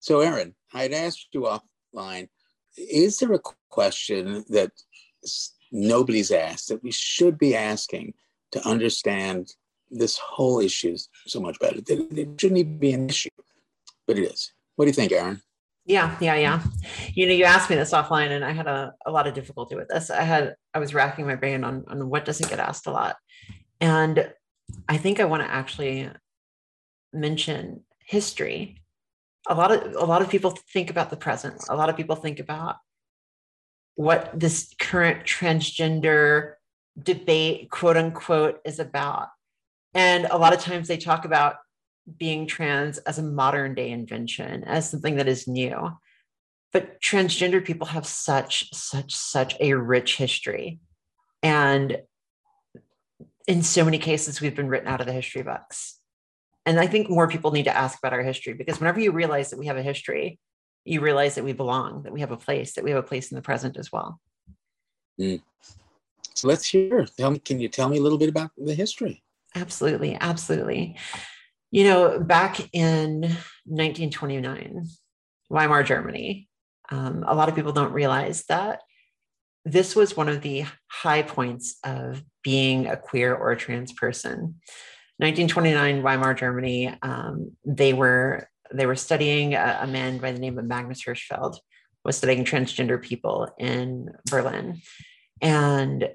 [0.00, 2.28] So, Erin, I'd asked you offline
[2.76, 3.40] is there a
[3.70, 4.70] question that
[5.72, 8.14] nobody's asked that we should be asking
[8.52, 9.52] to understand
[9.90, 10.96] this whole issue
[11.26, 11.78] so much better?
[11.78, 13.30] It, it shouldn't even be an issue,
[14.06, 14.52] but it is.
[14.76, 15.42] What do you think, Erin?
[15.88, 16.62] Yeah, yeah, yeah.
[17.14, 19.74] You know, you asked me this offline, and I had a, a lot of difficulty
[19.74, 20.10] with this.
[20.10, 23.16] I had I was racking my brain on on what doesn't get asked a lot,
[23.80, 24.30] and
[24.88, 26.10] I think I want to actually
[27.12, 28.80] mention history
[29.48, 32.16] a lot of a lot of people think about the present a lot of people
[32.16, 32.76] think about
[33.94, 36.54] what this current transgender
[37.02, 39.28] debate quote unquote is about
[39.94, 41.56] and a lot of times they talk about
[42.16, 45.90] being trans as a modern day invention as something that is new
[46.72, 50.80] but transgender people have such such such a rich history
[51.42, 51.98] and
[53.48, 55.98] in so many cases, we've been written out of the history books.
[56.66, 59.50] And I think more people need to ask about our history because whenever you realize
[59.50, 60.38] that we have a history,
[60.84, 63.32] you realize that we belong, that we have a place, that we have a place
[63.32, 64.20] in the present as well.
[65.18, 65.42] Mm.
[66.34, 67.06] So let's hear.
[67.16, 69.24] Tell me, can you tell me a little bit about the history?
[69.54, 70.96] Absolutely, absolutely.
[71.70, 73.20] You know, back in
[73.64, 74.86] 1929,
[75.50, 76.48] Weimar Germany,
[76.90, 78.80] um, a lot of people don't realize that
[79.64, 84.60] this was one of the high points of being a queer or a trans person.
[85.18, 90.58] 1929, Weimar Germany, um, they were they were studying a, a, man by the name
[90.58, 91.58] of Magnus Hirschfeld
[92.04, 94.80] was studying transgender people in Berlin,
[95.40, 96.08] and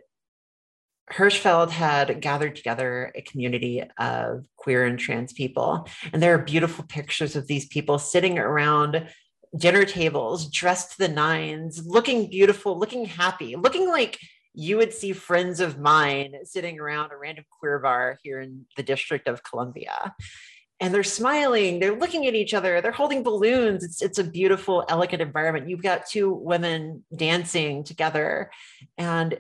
[1.14, 6.86] Hirschfeld had gathered together a community of queer and trans people, and there are beautiful
[6.86, 9.08] pictures of these people sitting around
[9.56, 14.20] dinner tables, dressed to the nines, looking beautiful, looking happy, looking like
[14.56, 18.84] you would see friends of mine sitting around a random queer bar here in the
[18.84, 20.16] District of Columbia.
[20.80, 23.84] And they're smiling, they're looking at each other, they're holding balloons.
[23.84, 25.70] It's, it's a beautiful, elegant environment.
[25.70, 28.52] You've got two women dancing together.
[28.98, 29.40] And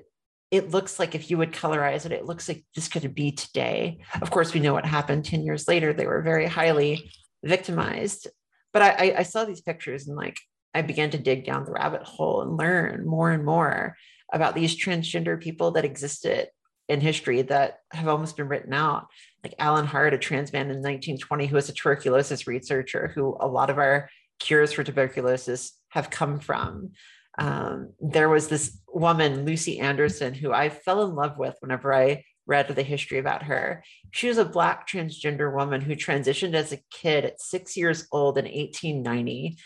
[0.53, 3.97] it looks like if you would colorize it, it looks like this could be today.
[4.21, 5.91] Of course, we know what happened 10 years later.
[5.91, 7.11] They were very highly
[7.43, 8.27] victimized
[8.73, 10.39] but I, I saw these pictures and like
[10.73, 13.95] I began to dig down the rabbit hole and learn more and more
[14.33, 16.49] about these transgender people that existed
[16.89, 19.05] in history that have almost been written out.
[19.43, 23.47] Like Alan Hart, a trans man in 1920 who was a tuberculosis researcher, who a
[23.47, 26.91] lot of our cures for tuberculosis have come from.
[27.37, 32.23] Um, there was this woman, Lucy Anderson, who I fell in love with whenever I
[32.45, 33.83] read the history about her.
[34.11, 38.37] She was a Black transgender woman who transitioned as a kid at six years old
[38.37, 39.57] in 1890.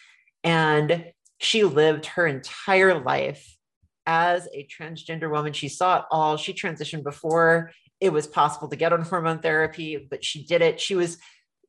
[0.43, 3.57] And she lived her entire life
[4.05, 5.53] as a transgender woman.
[5.53, 6.37] She saw it all.
[6.37, 10.79] She transitioned before it was possible to get on hormone therapy, but she did it.
[10.79, 11.17] She was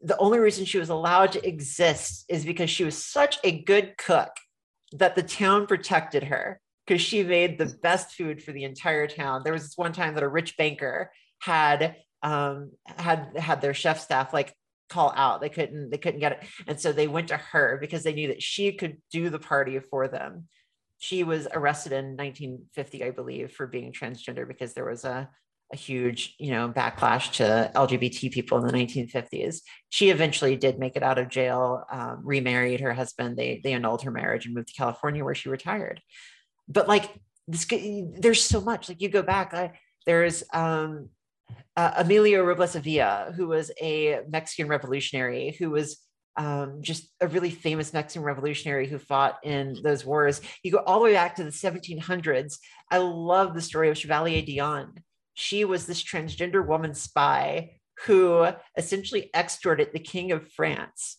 [0.01, 3.97] the only reason she was allowed to exist is because she was such a good
[3.99, 4.31] cook
[4.93, 9.43] that the town protected her because she made the best food for the entire town.
[9.45, 14.01] There was this one time that a rich banker had um, had had their chef
[14.01, 14.55] staff like
[14.89, 15.41] call out.
[15.41, 18.29] They couldn't they couldn't get it, and so they went to her because they knew
[18.29, 20.49] that she could do the party for them.
[20.99, 25.29] She was arrested in 1950, I believe, for being transgender because there was a
[25.73, 29.61] a huge, you know, backlash to LGBT people in the 1950s.
[29.91, 33.37] She eventually did make it out of jail, um, remarried her husband.
[33.37, 36.01] They they annulled her marriage and moved to California, where she retired
[36.69, 37.11] but like
[37.47, 37.67] this,
[38.19, 38.89] there's so much.
[38.89, 39.73] Like you go back, I,
[40.07, 41.09] there's um,
[41.77, 45.99] uh, Emilio Robles Avila, who was a Mexican revolutionary, who was
[46.37, 50.41] um, just a really famous Mexican revolutionary who fought in those wars.
[50.63, 52.59] You go all the way back to the 1700s.
[52.91, 54.95] I love the story of Chevalier D'Eon.
[55.39, 61.19] She was this transgender woman spy who essentially extorted the king of France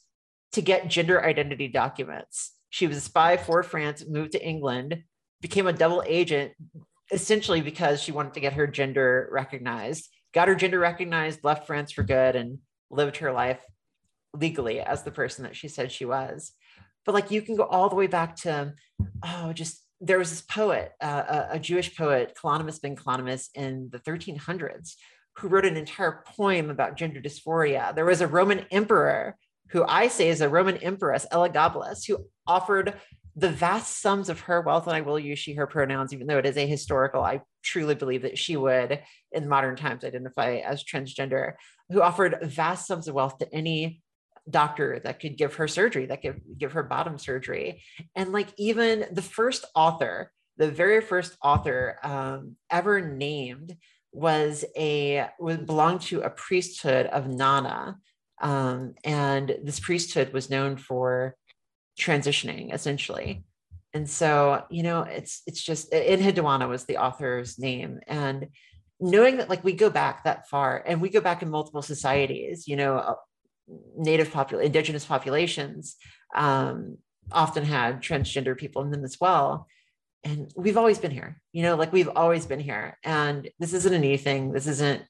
[0.51, 2.51] to get gender identity documents.
[2.69, 5.03] She was a spy for France, moved to England,
[5.39, 6.51] became a double agent
[7.13, 11.93] essentially because she wanted to get her gender recognized, got her gender recognized, left France
[11.93, 12.59] for good, and
[12.91, 13.61] lived her life
[14.33, 16.51] legally as the person that she said she was.
[17.05, 18.73] But like you can go all the way back to,
[19.23, 23.89] oh, just there was this poet, uh, a, a, Jewish poet, Kalonymus ben Kalonymus, in
[23.91, 24.93] the 1300s,
[25.37, 27.93] who wrote an entire poem about gender dysphoria.
[27.93, 29.35] There was a Roman emperor
[29.69, 32.95] who I say is a Roman empress, Elagabalus, who offered
[33.35, 36.39] the vast sums of her wealth, and I will use she, her pronouns, even though
[36.39, 40.83] it is a historical, I truly believe that she would, in modern times, identify as
[40.83, 41.53] transgender,
[41.89, 44.01] who offered vast sums of wealth to any
[44.49, 47.83] doctor that could give her surgery, that could give her bottom surgery.
[48.15, 53.75] And like even the first author, the very first author um, ever named
[54.11, 57.97] was a was belonged to a priesthood of Nana.
[58.41, 61.35] Um, and this priesthood was known for
[61.99, 63.43] transitioning essentially
[63.93, 68.47] and so you know it's it's just Enheduanna was the author's name and
[68.99, 72.67] knowing that like we go back that far and we go back in multiple societies
[72.67, 73.15] you know
[73.97, 75.95] native popul indigenous populations
[76.35, 76.97] um,
[77.31, 79.67] often had transgender people in them as well.
[80.23, 82.97] And we've always been here you know like we've always been here.
[83.03, 84.51] And this isn't a new thing.
[84.51, 85.03] This isn't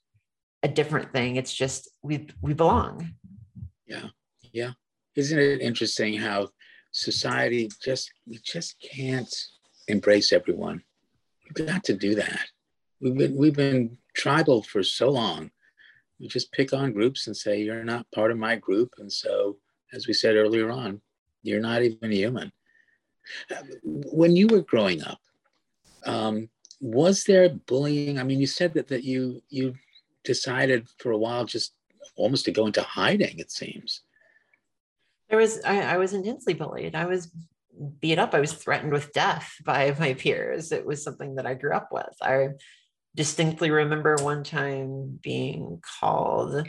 [0.63, 1.35] a different thing.
[1.35, 3.13] It's just we we belong.
[3.87, 4.07] Yeah.
[4.51, 4.71] Yeah.
[5.15, 6.49] Isn't it interesting how
[6.91, 9.33] society just we just can't
[9.87, 10.83] embrace everyone.
[11.45, 12.47] We've got to do that.
[13.01, 15.51] We've been we've been tribal for so long.
[16.19, 19.57] We just pick on groups and say you're not part of my group, and so
[19.93, 21.01] as we said earlier on,
[21.43, 22.51] you're not even human.
[23.83, 25.19] When you were growing up,
[26.05, 26.49] um,
[26.81, 28.19] was there bullying?
[28.19, 29.75] I mean, you said that that you you
[30.23, 31.73] decided for a while just
[32.15, 34.01] almost to go into hiding, it seems.
[35.29, 36.95] There was, I, I was intensely bullied.
[36.95, 37.31] I was
[37.99, 38.33] beat up.
[38.33, 40.71] I was threatened with death by my peers.
[40.71, 42.15] It was something that I grew up with.
[42.21, 42.49] I
[43.15, 46.67] distinctly remember one time being called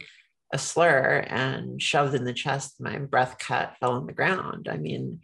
[0.53, 2.81] a slur and shoved in the chest.
[2.81, 4.69] My breath cut, fell on the ground.
[4.71, 5.21] I mean,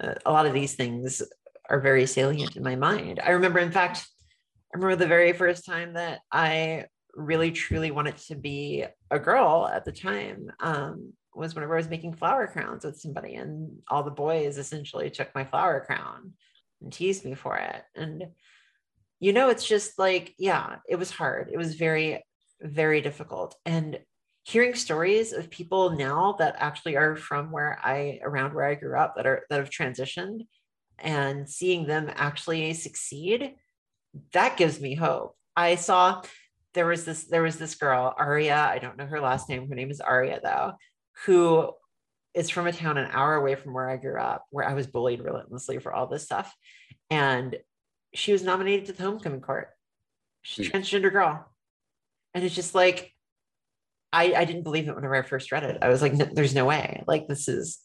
[0.00, 1.22] uh, a lot of these things
[1.70, 3.20] are very salient in my mind.
[3.22, 4.06] I remember, in fact,
[4.72, 9.68] I remember the very first time that I really truly wanted to be a girl
[9.72, 14.02] at the time um, was whenever I was making flower crowns with somebody, and all
[14.02, 16.32] the boys essentially took my flower crown
[16.80, 17.82] and teased me for it.
[17.94, 18.26] And
[19.20, 21.50] you know, it's just like, yeah, it was hard.
[21.52, 22.24] It was very,
[22.60, 23.54] very difficult.
[23.66, 23.98] And
[24.44, 28.96] hearing stories of people now that actually are from where I around where I grew
[28.98, 30.46] up that are that have transitioned
[30.98, 33.54] and seeing them actually succeed,
[34.32, 35.36] that gives me hope.
[35.54, 36.22] I saw
[36.74, 39.74] there was this there was this girl, Aria, I don't know her last name, her
[39.74, 40.72] name is Aria though,
[41.24, 41.72] who
[42.34, 44.86] is from a town an hour away from where I grew up, where I was
[44.86, 46.54] bullied relentlessly for all this stuff.
[47.10, 47.56] And
[48.14, 49.70] she was nominated to the homecoming court.
[50.42, 50.72] She's mm.
[50.72, 51.46] transgender girl.
[52.34, 53.12] And it's just like,
[54.12, 55.78] I, I didn't believe it whenever I first read it.
[55.82, 57.02] I was like, there's no way.
[57.06, 57.78] Like this is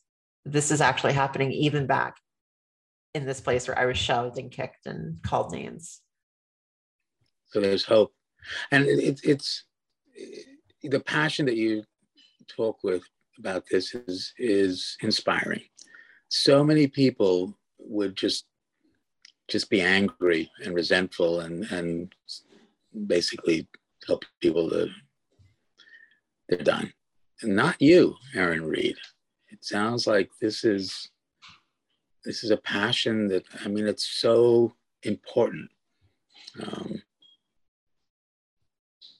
[0.45, 2.17] this is actually happening even back
[3.13, 6.01] in this place where I was shoved and kicked and called names.
[7.47, 8.13] So there's hope.
[8.71, 9.63] And it, it, it's
[10.82, 11.84] the passion that you
[12.47, 13.03] talk with
[13.39, 15.61] about this is is inspiring.
[16.30, 18.45] So many people would just
[19.54, 22.14] just be angry and resentful and and
[23.06, 23.68] basically
[24.01, 24.89] tell people that
[26.49, 26.91] they're done.
[27.43, 28.97] And not you, Erin Reed.
[29.49, 31.12] It sounds like this is
[32.26, 34.74] this is a passion that I mean it's so
[35.04, 35.70] important.
[36.66, 37.04] Um,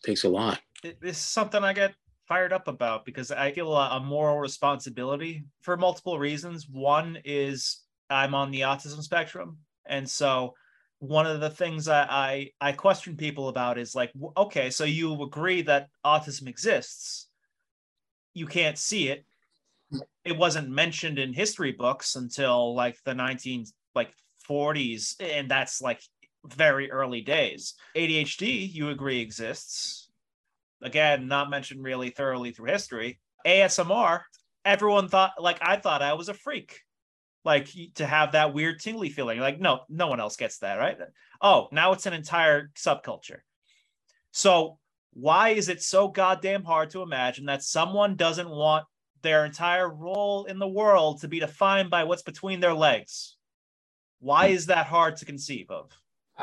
[0.03, 0.61] takes a lot.
[0.81, 1.93] This is something I get
[2.27, 6.67] fired up about because I feel a, a moral responsibility for multiple reasons.
[6.67, 10.53] One is I'm on the autism spectrum, and so
[10.99, 15.21] one of the things I, I, I question people about is like, okay, so you
[15.21, 17.27] agree that autism exists,
[18.34, 19.25] you can't see it.
[20.23, 24.13] It wasn't mentioned in history books until like the 19 like
[24.49, 26.01] 40s, and that's like
[26.45, 27.75] very early days.
[27.97, 30.09] ADHD, you agree exists.
[30.81, 33.19] Again, not mentioned really thoroughly through history.
[33.45, 34.21] ASMR,
[34.63, 36.79] everyone thought like I thought I was a freak
[37.43, 40.97] like to have that weird tingly feeling like no no one else gets that right?
[41.41, 43.39] Oh now it's an entire subculture.
[44.31, 44.79] So
[45.13, 48.85] why is it so goddamn hard to imagine that someone doesn't want
[49.21, 53.37] their entire role in the world to be defined by what's between their legs?
[54.19, 54.55] Why hmm.
[54.55, 55.91] is that hard to conceive of?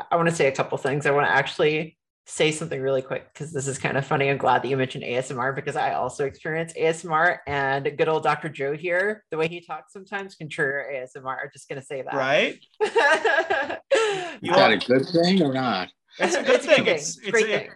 [0.09, 1.05] I want to say a couple things.
[1.05, 1.97] I want to actually
[2.31, 4.29] say something really quick because this is kind of funny.
[4.29, 8.47] I'm glad that you mentioned ASMR because I also experience ASMR and good old Dr.
[8.47, 11.37] Joe here, the way he talks sometimes can trigger ASMR.
[11.43, 12.13] I'm just gonna say that.
[12.13, 12.57] Right.
[14.41, 15.89] you got a good thing or not?
[16.19, 16.87] It's a good it's thing.
[16.87, 17.69] It's, it's, it's, it,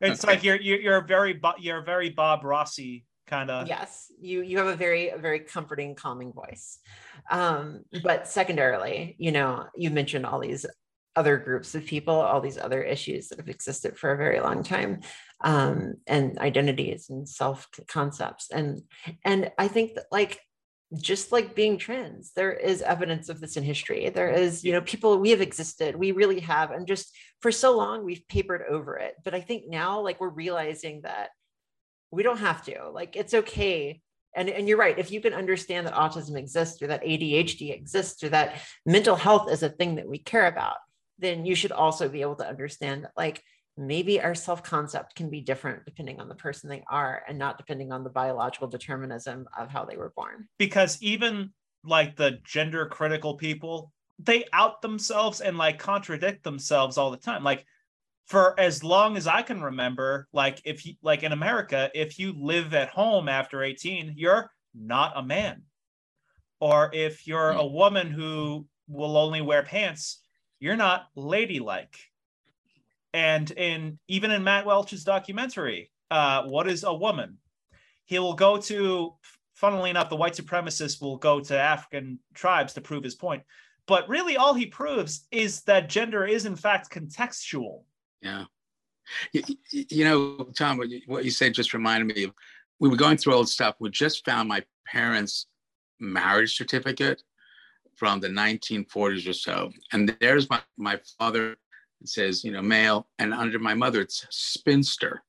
[0.00, 3.68] it's like you're you're very you're very Bob Rossi kind of.
[3.68, 6.80] Yes, you you have a very a very comforting, calming voice.
[7.30, 10.66] Um, but secondarily, you know, you mentioned all these
[11.16, 14.62] other groups of people, all these other issues that have existed for a very long
[14.62, 15.00] time,
[15.42, 18.50] um, and identities and self concepts.
[18.50, 18.82] And
[19.24, 20.40] and I think that like
[21.00, 24.08] just like being trans, there is evidence of this in history.
[24.10, 27.76] There is, you know, people we have existed, we really have, and just for so
[27.76, 29.14] long we've papered over it.
[29.24, 31.30] But I think now, like we're realizing that
[32.10, 32.90] we don't have to.
[32.90, 34.00] Like it's okay
[34.34, 38.22] and, and you're right if you can understand that autism exists or that adhd exists
[38.22, 40.76] or that mental health is a thing that we care about
[41.18, 43.42] then you should also be able to understand that like
[43.76, 47.92] maybe our self-concept can be different depending on the person they are and not depending
[47.92, 50.48] on the biological determinism of how they were born.
[50.58, 51.52] Because even
[51.84, 57.42] like the gender critical people they out themselves and like contradict themselves all the time.
[57.42, 57.64] Like
[58.26, 62.32] for as long as i can remember like if you like in america if you
[62.40, 65.62] live at home after 18 you're not a man.
[66.60, 67.58] Or if you're hmm.
[67.58, 70.20] a woman who will only wear pants
[70.60, 71.96] you're not ladylike.
[73.12, 77.38] And in even in Matt Walsh's documentary, uh, what is a woman?
[78.06, 79.14] He will go to,
[79.54, 83.42] funnily enough, the white supremacist will go to African tribes to prove his point.
[83.86, 87.82] But really, all he proves is that gender is in fact contextual.
[88.20, 88.44] Yeah.
[89.32, 92.32] You, you know, Tom, what you, what you said just reminded me of
[92.80, 93.76] we were going through old stuff.
[93.78, 95.46] We just found my parents'
[96.00, 97.22] marriage certificate
[97.96, 99.70] from the 1940s or so.
[99.92, 101.56] And there's my, my father,
[102.04, 105.22] says, you know, male, and under my mother, it's spinster.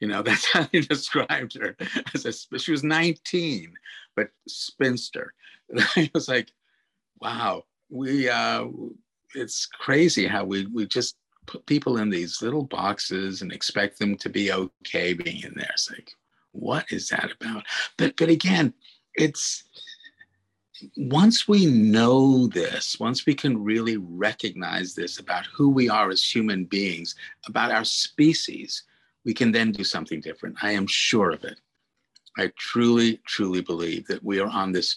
[0.00, 1.76] You know, that's how he described her.
[2.14, 3.74] As a, she was 19,
[4.16, 5.34] but spinster.
[5.96, 6.50] I was like,
[7.20, 8.66] wow, we, uh,
[9.34, 14.16] it's crazy how we, we just put people in these little boxes and expect them
[14.16, 15.70] to be okay being in there.
[15.72, 16.12] It's like,
[16.52, 17.64] what is that about?
[17.96, 18.74] But, but again,
[19.14, 19.64] it's,
[20.96, 26.22] once we know this, once we can really recognize this about who we are as
[26.22, 27.14] human beings,
[27.46, 28.84] about our species,
[29.24, 30.56] we can then do something different.
[30.62, 31.60] I am sure of it.
[32.38, 34.96] I truly, truly believe that we are on this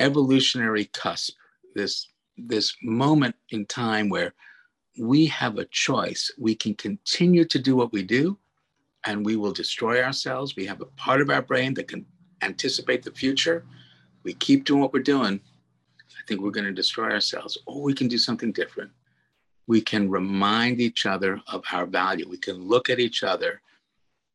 [0.00, 1.34] evolutionary cusp,
[1.74, 4.34] this, this moment in time where
[4.98, 6.30] we have a choice.
[6.38, 8.38] We can continue to do what we do,
[9.06, 10.56] and we will destroy ourselves.
[10.56, 12.06] We have a part of our brain that can
[12.42, 13.64] anticipate the future
[14.24, 15.40] we keep doing what we're doing,
[16.00, 17.58] I think we're going to destroy ourselves.
[17.66, 18.90] Or we can do something different.
[19.66, 22.28] We can remind each other of our value.
[22.28, 23.60] We can look at each other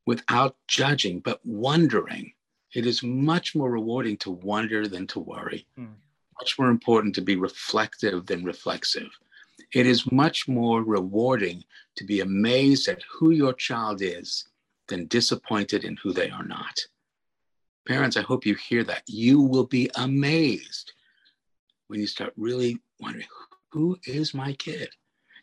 [0.05, 2.33] without judging, but wondering.
[2.73, 5.65] It is much more rewarding to wonder than to worry.
[5.77, 5.93] Mm.
[6.39, 9.09] Much more important to be reflective than reflexive.
[9.73, 11.63] It is much more rewarding
[11.95, 14.45] to be amazed at who your child is
[14.87, 16.79] than disappointed in who they are not.
[17.89, 19.01] Parents, I hope you hear that.
[19.07, 20.93] You will be amazed
[21.87, 23.25] when you start really wondering,
[23.71, 24.89] who is my kid?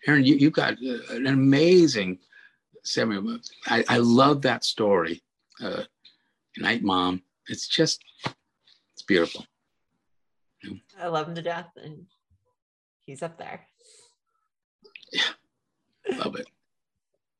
[0.06, 2.20] Erin, you, you've got uh, an amazing
[2.84, 3.40] seven.
[3.66, 5.24] I, I love that story.
[5.60, 5.82] Uh,
[6.58, 7.20] Night Mom.
[7.48, 8.04] It's just,
[8.92, 9.44] it's beautiful.
[11.00, 12.06] I love him to death, and
[13.06, 13.66] he's up there.
[15.12, 16.46] Yeah, love it.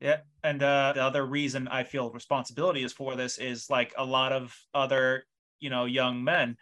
[0.01, 4.05] Yeah, and uh, the other reason I feel responsibility is for this is like a
[4.05, 5.24] lot of other,
[5.59, 6.57] you know, young men.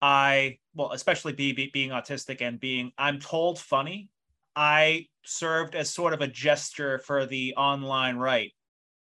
[0.00, 4.08] I well, especially be, be, being autistic and being I'm told funny.
[4.56, 8.52] I served as sort of a gesture for the online right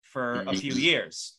[0.03, 0.81] for a few mm-hmm.
[0.81, 1.35] years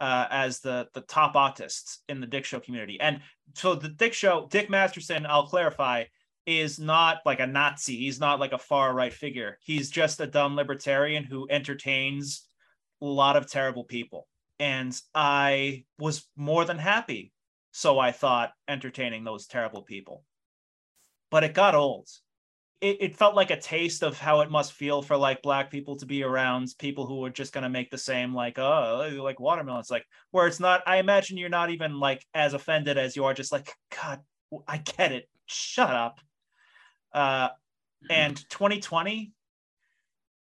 [0.00, 3.00] uh, as the the top autist in the Dick Show community.
[3.00, 3.20] And
[3.54, 6.04] so the Dick Show, Dick Masterson, I'll clarify,
[6.46, 7.96] is not like a Nazi.
[7.96, 9.58] He's not like a far right figure.
[9.62, 12.46] He's just a dumb libertarian who entertains
[13.02, 14.28] a lot of terrible people.
[14.58, 17.32] And I was more than happy,
[17.72, 20.24] so I thought, entertaining those terrible people.
[21.30, 22.08] But it got old.
[22.80, 25.96] It, it felt like a taste of how it must feel for like black people
[25.96, 29.40] to be around people who are just going to make the same like oh like
[29.40, 33.16] watermelon it's like where it's not i imagine you're not even like as offended as
[33.16, 33.72] you are just like
[34.02, 34.20] god
[34.68, 36.20] i get it shut up
[37.16, 37.48] uh,
[38.10, 39.32] and 2020,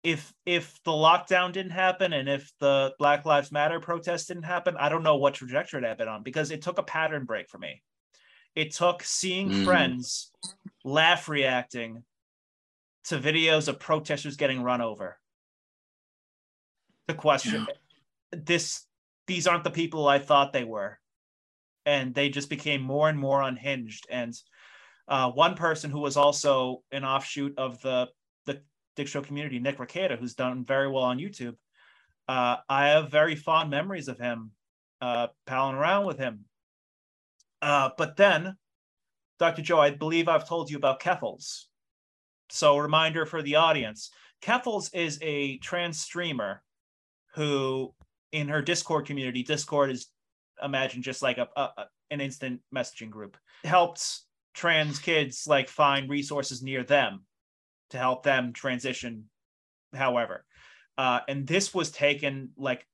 [0.03, 4.77] if if the lockdown didn't happen and if the Black Lives Matter protest didn't happen,
[4.79, 7.57] I don't know what trajectory I'd been on because it took a pattern break for
[7.57, 7.83] me.
[8.55, 9.65] It took seeing mm.
[9.65, 10.31] friends
[10.85, 12.05] laugh reacting
[13.05, 15.19] to videos of protesters getting run over.
[17.09, 18.39] The question yeah.
[18.45, 18.85] this
[19.27, 20.99] these aren't the people I thought they were.
[21.87, 24.07] And they just became more and more unhinged.
[24.11, 24.35] And
[25.09, 28.09] uh, one person who was also an offshoot of the
[28.47, 28.63] the
[28.97, 31.57] Dick Show community, Nick Rekieta, who's done very well on YouTube.
[32.27, 34.53] Uh, I have very fond memories of him,
[35.01, 36.47] uh, palling around with him.
[37.61, 38.57] Uh, but then,
[39.39, 39.63] Dr.
[39.63, 41.65] Joe, I believe I've told you about Keffals.
[42.51, 44.11] So, reminder for the audience:
[44.43, 46.63] Keffals is a trans streamer
[47.35, 47.95] who,
[48.33, 50.07] in her Discord community, Discord is
[50.63, 56.63] imagine just like a, a an instant messaging group, helps trans kids like find resources
[56.63, 57.25] near them
[57.91, 59.25] to help them transition
[59.93, 60.45] however.
[60.97, 62.87] Uh, and this was taken like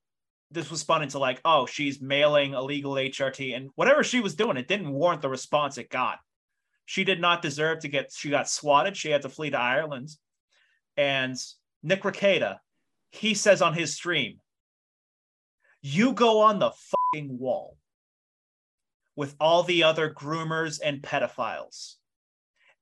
[0.49, 4.57] this was spun into like oh she's mailing illegal hrt and whatever she was doing
[4.57, 6.19] it didn't warrant the response it got.
[6.85, 10.09] She did not deserve to get she got swatted she had to flee to ireland.
[10.97, 11.35] And
[11.83, 12.57] nick Rekieta,
[13.11, 14.39] he says on his stream
[15.81, 17.77] you go on the fucking wall
[19.15, 21.95] with all the other groomers and pedophiles.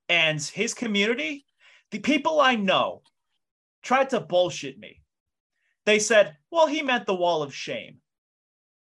[0.07, 1.45] And his community,
[1.91, 3.01] the people I know,
[3.83, 5.01] tried to bullshit me.
[5.85, 7.97] They said, well, he meant the wall of shame.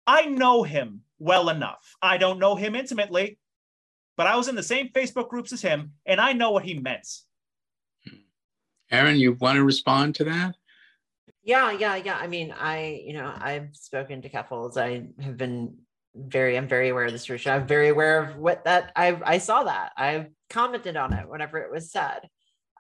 [0.05, 1.95] I know him well enough.
[2.01, 3.39] I don't know him intimately,
[4.17, 6.79] but I was in the same Facebook groups as him, and I know what he
[6.79, 7.07] meant.
[8.07, 8.17] Hmm.
[8.91, 10.55] Erin, you want to respond to that?
[11.43, 12.17] Yeah, yeah, yeah.
[12.17, 14.77] I mean, I, you know, I've spoken to Keffals.
[14.77, 15.75] I have been
[16.15, 19.37] very i'm very aware of the situation i'm very aware of what that i i
[19.37, 19.91] saw that.
[19.97, 22.27] I commented on it whenever it was said.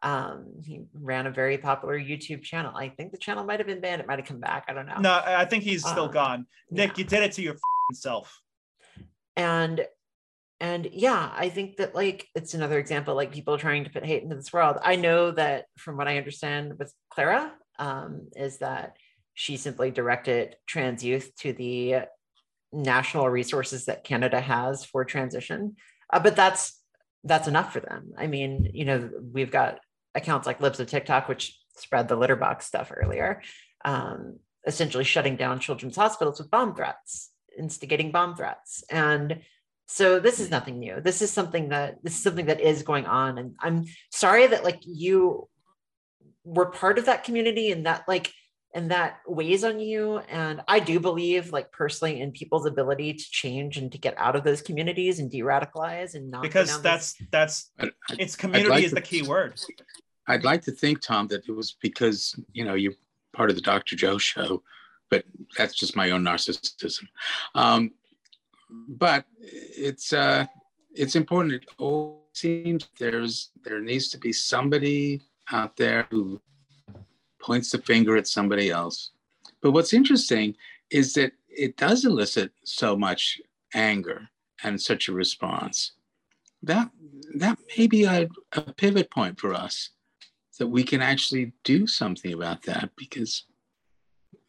[0.01, 2.75] Um he ran a very popular youtube channel.
[2.75, 4.01] I think the channel might have been banned.
[4.01, 4.65] It might have come back.
[4.67, 4.99] I don't know.
[4.99, 6.45] No i think he's still um, gone.
[6.69, 6.93] Nick yeah.
[6.97, 7.55] you did it to your
[7.93, 8.41] self.
[9.35, 9.85] And
[10.59, 14.23] and yeah i think that like it's another example like people trying to put hate
[14.23, 14.77] into this world.
[14.83, 18.97] I know that from what i understand with clara um is that
[19.33, 21.95] she simply directed trans youth to the
[22.73, 25.75] national resources that Canada has for transition.
[26.11, 26.79] Uh, but that's
[27.23, 28.13] that's enough for them.
[28.17, 29.79] I mean, you know, we've got
[30.15, 33.41] accounts like Libs of TikTok, which spread the litter box stuff earlier,
[33.85, 39.41] um, essentially shutting down children's hospitals with bomb threats, instigating bomb threats, and
[39.87, 41.01] so this is nothing new.
[41.01, 44.63] This is something that this is something that is going on, and I'm sorry that
[44.63, 45.49] like you
[46.43, 48.31] were part of that community and that like
[48.73, 53.23] and that weighs on you and i do believe like personally in people's ability to
[53.31, 57.27] change and to get out of those communities and de-radicalize and not because that's this...
[57.31, 57.71] that's
[58.19, 59.59] it's community like is to, the key word.
[60.27, 62.93] I'd like to think tom that it was because you know you're
[63.33, 64.61] part of the dr joe show
[65.11, 65.25] but
[65.57, 67.03] that's just my own narcissism.
[67.53, 67.91] Um,
[68.87, 70.45] but it's uh
[70.95, 71.53] it's important.
[71.53, 76.41] It all seems there's there needs to be somebody out there who
[77.41, 79.11] points the finger at somebody else.
[79.61, 80.55] But what's interesting
[80.89, 83.41] is that it does elicit so much
[83.73, 84.29] anger
[84.63, 85.93] and such a response.
[86.63, 86.91] That
[87.35, 89.89] that may be a, a pivot point for us
[90.59, 93.45] that we can actually do something about that because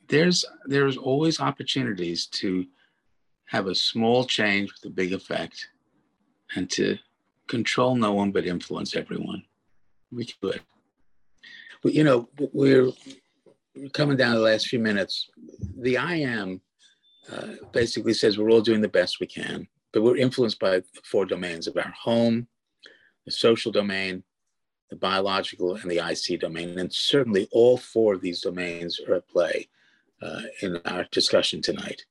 [0.09, 2.67] there's there's always opportunities to
[3.47, 5.69] have a small change with a big effect
[6.55, 6.99] and to
[7.49, 9.43] control no one but influence everyone.
[10.11, 10.63] We can do it
[11.83, 12.91] but you know, we're
[13.93, 15.29] coming down to the last few minutes.
[15.79, 16.61] The I am
[17.31, 20.85] uh, basically says we're all doing the best we can, but we're influenced by the
[21.05, 22.47] four domains of our home,
[23.25, 24.23] the social domain,
[24.91, 26.79] the biological, and the IC domain.
[26.79, 29.69] And certainly all four of these domains are at play
[30.21, 32.03] uh, in our discussion tonight.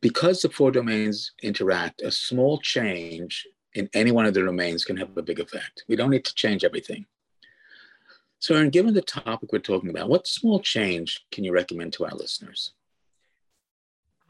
[0.00, 4.96] Because the four domains interact, a small change in any one of the domains can
[4.96, 5.84] have a big effect.
[5.88, 7.06] We don't need to change everything.
[8.44, 12.04] So, and given the topic we're talking about, what small change can you recommend to
[12.04, 12.74] our listeners?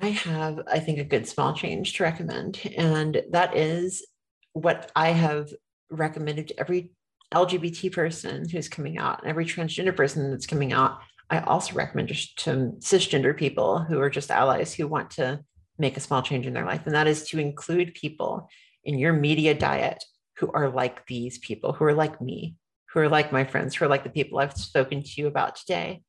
[0.00, 2.60] I have, I think, a good small change to recommend.
[2.78, 4.06] And that is
[4.52, 5.52] what I have
[5.90, 6.92] recommended to every
[7.34, 11.00] LGBT person who's coming out and every transgender person that's coming out.
[11.28, 15.40] I also recommend just to cisgender people who are just allies who want to
[15.76, 16.82] make a small change in their life.
[16.86, 18.48] And that is to include people
[18.84, 20.04] in your media diet
[20.36, 22.54] who are like these people, who are like me,
[22.94, 25.56] who are like my friends, who are like the people I've spoken to you about
[25.56, 26.02] today,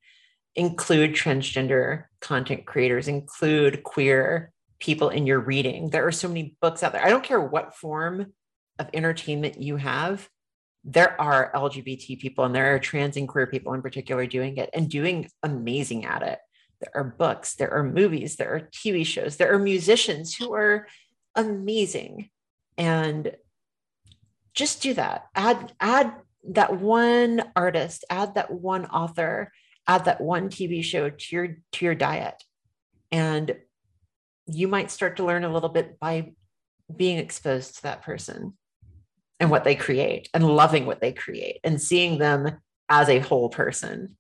[0.56, 5.90] include transgender content creators, include queer people in your reading.
[5.90, 7.04] There are so many books out there.
[7.04, 8.34] I don't care what form
[8.78, 10.30] of entertainment you have,
[10.86, 14.70] there are LGBT people and there are trans and queer people in particular doing it
[14.72, 16.40] and doing amazing at it.
[16.80, 20.88] There are books, there are movies, there are TV shows, there are musicians who are
[21.36, 22.30] amazing.
[22.78, 23.36] And
[24.54, 25.26] just do that.
[25.34, 26.14] Add add
[26.50, 29.52] that one artist, add that one author,
[29.88, 32.44] add that one TV show to your to your diet.
[33.12, 33.56] And
[34.48, 36.34] you might start to learn a little bit by
[36.96, 38.54] being exposed to that person
[39.40, 42.58] and what they create and loving what they create and seeing them
[42.90, 44.16] as a whole person.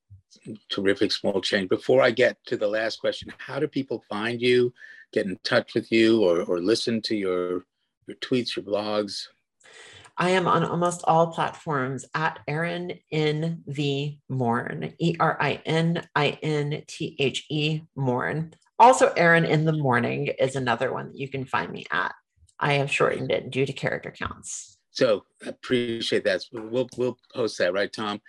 [0.69, 1.69] Terrific small change.
[1.69, 4.73] Before I get to the last question, how do people find you,
[5.13, 7.65] get in touch with you, or, or listen to your,
[8.07, 9.27] your tweets, your blogs?
[10.17, 16.07] I am on almost all platforms at Erin in the Morn, E R I N
[16.15, 18.53] I N T H E Morn.
[18.79, 22.13] Also, Erin in the Morning is another one that you can find me at.
[22.59, 24.77] I have shortened it due to character counts.
[24.91, 26.45] So I appreciate that.
[26.53, 28.21] We'll we'll post that, right, Tom?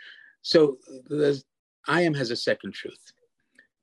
[0.42, 0.78] So
[1.08, 1.40] the
[1.86, 3.12] I am has a second truth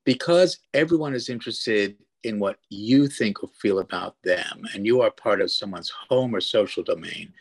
[0.04, 5.12] because everyone is interested in what you think or feel about them, and you are
[5.12, 7.34] part of someone's home or social domain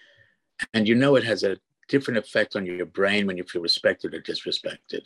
[0.74, 1.56] and you know it has a
[1.88, 5.02] different effect on your brain when you feel respected or disrespected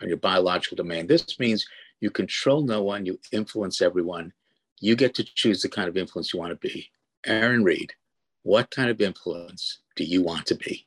[0.00, 1.06] on your biological domain.
[1.06, 1.66] This means
[2.00, 4.32] you control no one, you influence everyone.
[4.80, 6.90] You get to choose the kind of influence you want to be.
[7.24, 7.92] Erin Reed,
[8.42, 10.86] what kind of influence do you want to be?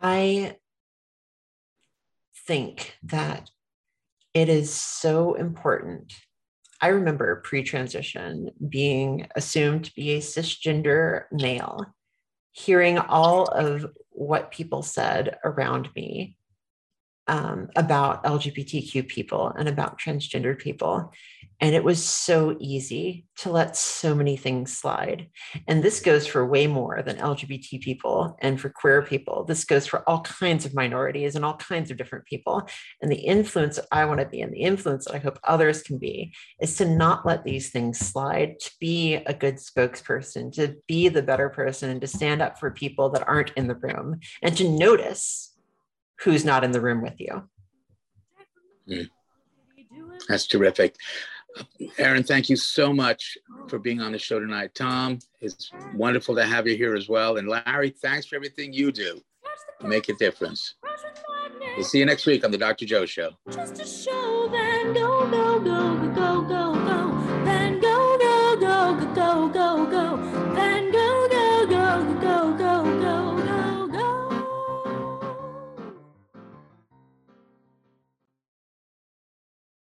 [0.00, 0.56] I
[2.46, 3.50] think that
[4.32, 6.14] it is so important
[6.80, 11.86] I remember pre transition being assumed to be a cisgender male,
[12.52, 16.36] hearing all of what people said around me
[17.28, 21.12] um, about LGBTQ people and about transgender people.
[21.58, 25.28] And it was so easy to let so many things slide.
[25.66, 29.44] And this goes for way more than LGBT people and for queer people.
[29.44, 32.68] This goes for all kinds of minorities and all kinds of different people.
[33.00, 35.82] And the influence that I want to be and the influence that I hope others
[35.82, 40.76] can be is to not let these things slide, to be a good spokesperson, to
[40.86, 44.20] be the better person, and to stand up for people that aren't in the room
[44.42, 45.55] and to notice
[46.20, 47.48] who's not in the room with you
[48.88, 49.08] Mm.
[50.28, 50.96] That's terrific.
[51.98, 53.38] Erin, thank you so much
[53.68, 54.74] for being on the show tonight.
[54.74, 57.38] Tom, it's wonderful to have you here as well.
[57.38, 59.20] And Larry, thanks for everything you do
[59.82, 60.74] make a difference.
[61.76, 62.86] We'll see you next week on the Dr.
[62.86, 63.30] Joe Show.